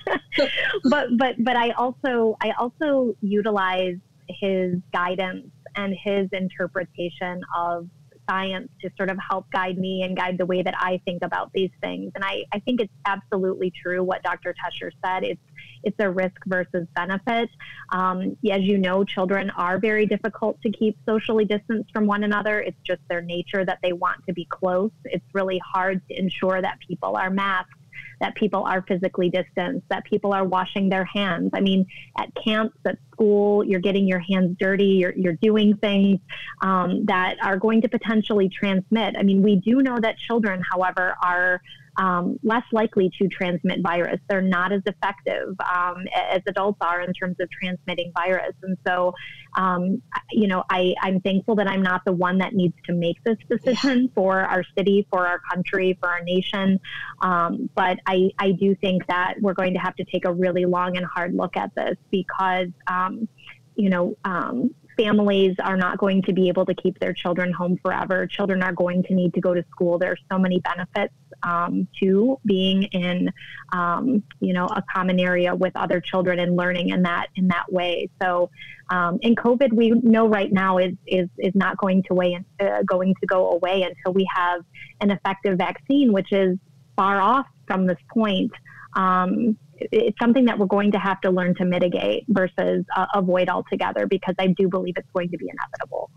but 0.85 1.09
but 1.19 1.35
but 1.39 1.57
I 1.57 1.71
also 1.73 2.39
I 2.41 2.53
also 2.59 3.15
utilize 3.21 3.99
his 4.29 4.77
guidance 4.93 5.51
and 5.77 5.95
his 6.03 6.29
interpretation 6.33 7.43
of 7.57 7.89
science 8.29 8.69
to 8.81 8.91
sort 8.97 9.11
of 9.11 9.19
help 9.19 9.51
guide 9.51 9.79
me 9.79 10.03
and 10.03 10.17
guide 10.17 10.39
the 10.39 10.47
way 10.47 10.63
that 10.63 10.75
I 10.79 11.01
think 11.05 11.23
about 11.23 11.53
these 11.53 11.71
things. 11.83 12.13
And 12.15 12.25
I, 12.25 12.45
I 12.53 12.61
think 12.61 12.81
it's 12.81 12.93
absolutely 13.07 13.71
true 13.71 14.03
what 14.03 14.23
Dr. 14.23 14.55
Tesher 14.55 14.91
said. 15.05 15.25
It's 15.25 15.41
it's 15.83 15.97
a 15.99 16.11
risk 16.11 16.37
versus 16.47 16.87
benefit. 16.97 17.51
Um, 17.91 18.39
as 18.51 18.63
you 18.63 18.79
know, 18.79 19.05
children 19.05 19.51
are 19.51 19.79
very 19.79 20.07
difficult 20.07 20.61
to 20.63 20.71
keep 20.71 20.97
socially 21.05 21.45
distanced 21.45 21.93
from 21.93 22.07
one 22.07 22.25
another. 22.25 22.61
It's 22.61 22.81
just 22.85 23.03
their 23.11 23.21
nature 23.21 23.67
that 23.67 23.81
they 23.83 23.93
want 23.93 24.25
to 24.27 24.33
be 24.33 24.47
close. 24.47 24.93
It's 25.05 25.25
really 25.35 25.59
hard 25.59 26.01
to 26.09 26.19
ensure 26.19 26.63
that 26.63 26.79
people 26.89 27.17
are 27.17 27.29
masked 27.29 27.75
that 28.21 28.35
people 28.35 28.65
are 28.65 28.83
physically 28.83 29.31
distanced, 29.31 29.87
that 29.89 30.05
people 30.05 30.33
are 30.33 30.45
washing 30.45 30.89
their 30.89 31.05
hands. 31.05 31.51
I 31.55 31.61
mean, 31.61 31.87
at 32.19 32.29
camps, 32.35 32.77
at 32.85 32.99
school, 33.13 33.65
you're 33.65 33.81
getting 33.81 34.07
your 34.07 34.19
hands 34.19 34.57
dirty, 34.59 34.87
you're, 34.87 35.15
you're 35.17 35.35
doing 35.35 35.77
things 35.77 36.21
um, 36.63 37.05
that 37.07 37.37
are 37.43 37.57
going 37.57 37.81
to 37.83 37.89
potentially 37.89 38.49
transmit. 38.49 39.17
I 39.19 39.23
mean, 39.23 39.43
we 39.43 39.57
do 39.57 39.83
know 39.83 39.99
that 40.01 40.19
children, 40.19 40.63
however, 40.71 41.17
are 41.23 41.61
um, 41.97 42.39
less 42.43 42.65
likely 42.73 43.11
to 43.19 43.29
transmit 43.29 43.81
virus. 43.83 44.21
They're 44.29 44.41
not 44.41 44.73
as 44.73 44.83
effective 44.87 45.55
um, 45.61 46.05
as 46.15 46.43
adults 46.47 46.79
are 46.81 47.01
in 47.01 47.13
terms 47.13 47.37
of 47.41 47.49
transmitting 47.51 48.13
virus. 48.17 48.55
And 48.63 48.77
so, 48.87 49.15
um, 49.57 50.03
you 50.31 50.49
know, 50.49 50.65
I, 50.71 50.95
I'm 51.03 51.21
thankful 51.21 51.55
that 51.57 51.69
I'm 51.69 51.83
not 51.83 52.05
the 52.05 52.13
one 52.13 52.39
that 52.39 52.55
needs 52.55 52.75
to 52.87 52.93
make 52.93 53.23
this 53.25 53.39
decision 53.49 54.11
for 54.15 54.41
our 54.41 54.65
city, 54.77 55.07
for 55.11 55.27
our 55.27 55.41
country, 55.51 55.97
for 56.01 56.09
our 56.09 56.23
nation. 56.23 56.81
Um, 57.21 57.71
but 57.75 57.99
I, 58.07 58.31
I 58.39 58.53
do 58.53 58.75
think 58.77 59.07
that 59.07 59.35
we're 59.41 59.55
going 59.55 59.75
to 59.75 59.81
have 59.81 59.95
to 59.97 60.05
take 60.05 60.25
a 60.25 60.33
really 60.33 60.65
long 60.65 60.97
and 60.97 61.07
hard 61.07 61.35
look 61.35 61.57
at 61.57 61.75
this 61.75 61.97
because, 62.11 62.69
um, 62.87 63.29
you 63.77 63.91
know, 63.91 64.17
um, 64.25 64.75
families 64.97 65.57
are 65.63 65.77
not 65.77 65.99
going 65.99 66.23
to 66.23 66.33
be 66.33 66.49
able 66.49 66.65
to 66.67 66.75
keep 66.75 66.99
their 66.99 67.13
children 67.13 67.53
home 67.53 67.79
forever. 67.83 68.27
Children 68.27 68.63
are 68.63 68.73
going 68.73 69.03
to 69.05 69.15
need 69.15 69.35
to 69.35 69.41
go 69.41 69.55
to 69.55 69.65
school. 69.71 69.99
There's 69.99 70.21
so 70.31 70.39
many 70.39 70.61
benefits 70.61 71.13
um, 71.45 71.87
to 72.01 72.39
being 72.45 72.85
in, 72.85 73.31
um, 73.73 74.23
you 74.41 74.53
know, 74.53 74.67
a 74.67 74.83
common 74.95 75.21
area 75.21 75.55
with 75.55 75.77
other 75.77 76.01
children 76.01 76.39
and 76.39 76.57
learning 76.57 76.89
in 76.89 77.03
that 77.03 77.29
in 77.37 77.49
that 77.49 77.71
way. 77.71 78.09
So, 78.21 78.51
um, 78.91 79.19
COVID, 79.19 79.73
we 79.73 79.91
know 79.91 80.27
right 80.27 80.53
now 80.53 80.79
is 80.79 80.95
is 81.07 81.29
is 81.39 81.55
not 81.55 81.77
going 81.77 82.03
to 82.05 82.15
way 82.15 82.43
uh, 82.61 82.83
going 82.87 83.15
to 83.21 83.27
go 83.27 83.53
away 83.53 83.83
until 83.83 84.13
we 84.13 84.27
have 84.35 84.63
an 85.01 85.11
effective 85.11 85.59
vaccine, 85.59 86.13
which 86.13 86.33
is 86.33 86.59
far 86.97 87.21
off 87.21 87.47
from 87.67 87.87
this 87.87 87.99
point. 88.13 88.53
Um, 88.97 89.59
it's 89.77 90.19
something 90.21 90.45
that 90.45 90.59
we're 90.59 90.67
going 90.67 90.93
to 90.93 90.99
have 90.99 91.21
to 91.23 91.31
learn 91.31 91.55
to 91.57 91.65
mitigate 91.65 92.25
versus 92.29 92.85
uh, 92.97 93.07
avoid 93.15 93.49
altogether 93.49 94.07
because 94.07 94.35
I 94.39 94.49
do 94.49 94.69
believe 94.69 94.95
it's 94.97 95.09
going 95.13 95.31
to 95.31 95.37
be 95.37 95.49
inevitable. 95.49 96.11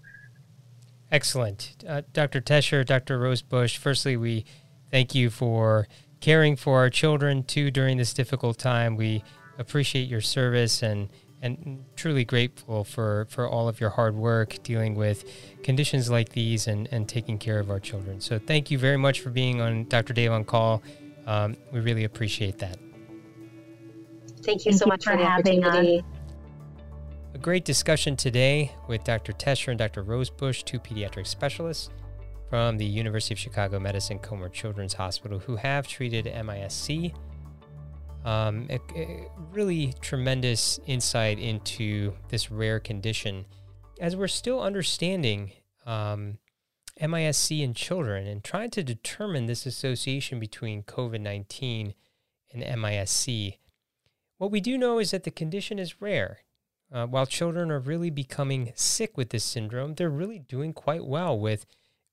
Excellent. 1.12 1.84
Uh, 1.88 2.02
Dr. 2.14 2.42
Tesher, 2.42 2.86
Dr. 2.86 3.18
Rosebush, 3.18 3.78
firstly, 3.78 4.18
we 4.18 4.46
thank 4.92 5.16
you 5.16 5.30
for 5.30 5.88
caring 6.20 6.56
for 6.56 6.80
our 6.80 6.90
children 6.90 7.44
too 7.44 7.72
during 7.72 7.98
this 7.98 8.14
difficult 8.14 8.58
time. 8.58 8.96
We 8.96 9.24
appreciate 9.58 10.08
your 10.08 10.22
service 10.22 10.82
and 10.82 11.10
and 11.42 11.86
truly 11.96 12.26
grateful 12.26 12.84
for, 12.84 13.28
for 13.30 13.48
all 13.48 13.68
of 13.68 13.80
your 13.80 13.92
hard 13.92 14.16
work 14.16 14.62
dealing 14.64 14.96
with 14.96 15.24
conditions 15.64 16.10
like 16.10 16.30
these 16.30 16.68
and, 16.68 16.88
and 16.92 17.08
taking 17.08 17.38
care 17.38 17.60
of 17.60 17.70
our 17.70 17.80
children. 17.80 18.20
So 18.20 18.40
thank 18.40 18.72
you 18.72 18.80
very 18.80 18.98
much 18.98 19.22
for 19.22 19.30
being 19.30 19.62
on 19.62 19.86
Dr. 19.86 20.14
Dave 20.14 20.32
on 20.32 20.44
Call. 20.44 20.82
Um, 21.28 21.56
we 21.72 21.80
really 21.80 22.06
appreciate 22.06 22.58
that. 22.58 22.80
Thank 24.42 24.66
you 24.66 24.72
Thank 24.72 24.80
so 24.80 24.86
you 24.86 24.90
much 24.90 25.04
for, 25.04 25.12
for 25.12 25.44
the. 25.44 25.98
Us. 25.98 26.04
A 27.36 27.38
great 27.38 27.66
discussion 27.66 28.16
today 28.16 28.72
with 28.88 29.04
Dr. 29.04 29.32
Tesher 29.34 29.68
and 29.68 29.78
Dr. 29.78 30.02
Rosebush, 30.02 30.64
two 30.64 30.80
pediatric 30.80 31.28
specialists 31.28 31.92
from 32.50 32.78
the 32.78 32.86
University 32.86 33.34
of 33.34 33.40
Chicago 33.40 33.80
Medicine 33.80 34.20
Comer 34.20 34.50
Children's 34.50 34.94
Hospital 34.94 35.40
who 35.40 35.56
have 35.56 35.88
treated 35.88 36.26
MISC. 36.26 37.14
Um, 38.26 38.68
a, 38.70 38.80
a 38.96 39.28
really 39.52 39.94
tremendous 40.02 40.80
insight 40.86 41.40
into 41.40 42.14
this 42.30 42.52
rare 42.52 42.80
condition 42.80 43.46
as 44.00 44.16
we're 44.16 44.28
still 44.28 44.62
understanding 44.62 45.52
um, 45.86 46.38
MISC 47.00 47.52
in 47.52 47.74
children 47.74 48.28
and 48.28 48.44
trying 48.44 48.70
to 48.72 48.84
determine 48.84 49.46
this 49.46 49.66
association 49.66 50.40
between 50.40 50.84
COVID 50.84 51.22
19 51.22 51.94
and 52.54 52.82
MISC. 52.82 53.58
What 54.38 54.52
we 54.52 54.62
do 54.62 54.78
know 54.78 55.00
is 55.00 55.12
that 55.12 55.24
the 55.24 55.32
condition 55.32 55.80
is 55.80 56.02
rare. 56.02 56.40
Uh, 56.92 57.06
while 57.06 57.26
children 57.26 57.70
are 57.70 57.80
really 57.80 58.10
becoming 58.10 58.72
sick 58.76 59.18
with 59.18 59.30
this 59.30 59.44
syndrome, 59.44 59.96
they're 59.96 60.10
really 60.10 60.40
doing 60.40 60.74
quite 60.74 61.06
well 61.06 61.38
with 61.38 61.66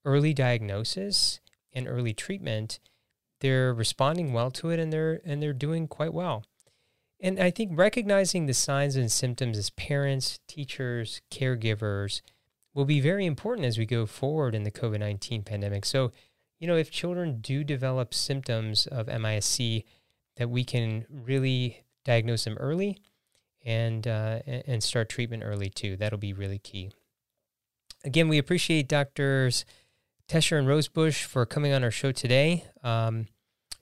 early 0.05 0.35
diagnosis 0.35 1.40
and 1.73 1.88
early 1.88 2.14
treatment. 2.14 2.79
They're 3.40 3.75
responding 3.75 4.33
well 4.33 4.51
to 4.53 4.71
it 4.71 4.79
and 4.79 4.93
they're 4.93 5.21
and 5.25 5.43
they're 5.43 5.53
doing 5.53 5.88
quite 5.88 6.14
well. 6.14 6.45
And 7.21 7.40
I 7.40 7.51
think 7.51 7.73
recognizing 7.75 8.47
the 8.47 8.55
signs 8.55 8.97
and 8.97 9.11
symptoms 9.11 9.57
as 9.57 9.71
parents, 9.71 10.40
teachers, 10.47 11.21
caregivers 11.31 12.21
will 12.75 12.85
be 12.85 13.01
very 13.01 13.25
important 13.25 13.67
as 13.67 13.79
we 13.79 13.87
go 13.87 14.05
forward 14.05 14.55
in 14.55 14.64
the 14.64 14.71
COVID 14.71 15.01
19 15.01 15.43
pandemic. 15.43 15.85
So, 15.85 16.12
you 16.59 16.67
know, 16.67 16.77
if 16.77 16.90
children 16.90 17.40
do 17.40 17.64
develop 17.64 18.12
symptoms 18.12 18.87
of 18.87 19.07
MISC, 19.07 19.85
that 20.37 20.51
we 20.51 20.64
can 20.64 21.07
really 21.09 21.85
diagnose 22.05 22.45
them 22.45 22.57
early 22.59 22.99
and 23.64 24.07
uh, 24.07 24.40
and 24.47 24.83
start 24.83 25.09
treatment 25.09 25.43
early 25.45 25.71
too. 25.71 25.97
That'll 25.97 26.19
be 26.19 26.33
really 26.33 26.59
key. 26.59 26.90
Again, 28.05 28.29
we 28.29 28.38
appreciate 28.38 28.88
doctors 28.88 29.64
Tesher 30.29 30.59
and 30.59 30.67
Rosebush 30.67 31.25
for 31.25 31.47
coming 31.47 31.73
on 31.73 31.85
our 31.85 31.91
show 31.91 32.13
today. 32.13 32.65
Um, 32.83 33.27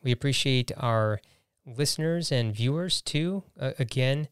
we 0.02 0.12
appreciate 0.12 0.72
our 0.76 1.20
listeners 1.64 2.32
and 2.32 2.54
viewers 2.54 3.00
too. 3.00 3.44
Uh, 3.58 3.72
again, 3.78 4.28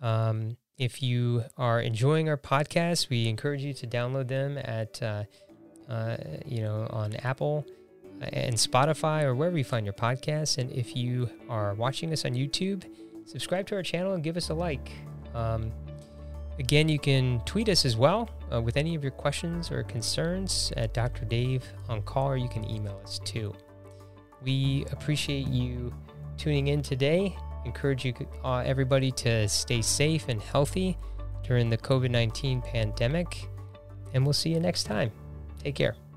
um, 0.00 0.56
if 0.76 1.02
you 1.02 1.44
are 1.56 1.80
enjoying 1.80 2.28
our 2.28 2.36
podcast, 2.36 3.08
we 3.08 3.28
encourage 3.28 3.62
you 3.62 3.74
to 3.74 3.86
download 3.86 4.28
them 4.28 4.58
at 4.58 5.02
uh, 5.02 5.24
uh, 5.88 6.16
you 6.46 6.60
know 6.60 6.86
on 6.90 7.14
Apple 7.16 7.66
and 8.20 8.54
Spotify 8.54 9.24
or 9.24 9.34
wherever 9.34 9.58
you 9.58 9.64
find 9.64 9.84
your 9.84 9.92
podcasts. 9.92 10.58
And 10.58 10.70
if 10.70 10.94
you 10.94 11.28
are 11.48 11.74
watching 11.74 12.12
us 12.12 12.24
on 12.24 12.32
YouTube 12.32 12.84
subscribe 13.28 13.66
to 13.66 13.74
our 13.74 13.82
channel 13.82 14.14
and 14.14 14.24
give 14.24 14.36
us 14.36 14.48
a 14.48 14.54
like. 14.54 14.90
Um, 15.34 15.70
again, 16.58 16.88
you 16.88 16.98
can 16.98 17.40
tweet 17.44 17.68
us 17.68 17.84
as 17.84 17.96
well 17.96 18.28
uh, 18.52 18.60
with 18.60 18.76
any 18.76 18.94
of 18.94 19.02
your 19.02 19.12
questions 19.12 19.70
or 19.70 19.82
concerns 19.82 20.72
at 20.76 20.94
Dr. 20.94 21.24
Dave 21.24 21.64
on 21.88 22.02
call, 22.02 22.28
or 22.28 22.36
you 22.36 22.48
can 22.48 22.68
email 22.68 23.00
us 23.02 23.20
too. 23.24 23.54
We 24.42 24.84
appreciate 24.92 25.48
you 25.48 25.92
tuning 26.36 26.68
in 26.68 26.82
today. 26.82 27.36
Encourage 27.64 28.04
you 28.04 28.14
uh, 28.44 28.58
everybody 28.58 29.10
to 29.12 29.48
stay 29.48 29.82
safe 29.82 30.28
and 30.28 30.40
healthy 30.40 30.96
during 31.42 31.70
the 31.70 31.78
COVID 31.78 32.10
19 32.10 32.62
pandemic. 32.62 33.48
And 34.14 34.24
we'll 34.24 34.32
see 34.32 34.50
you 34.50 34.60
next 34.60 34.84
time. 34.84 35.10
Take 35.62 35.74
care. 35.74 36.07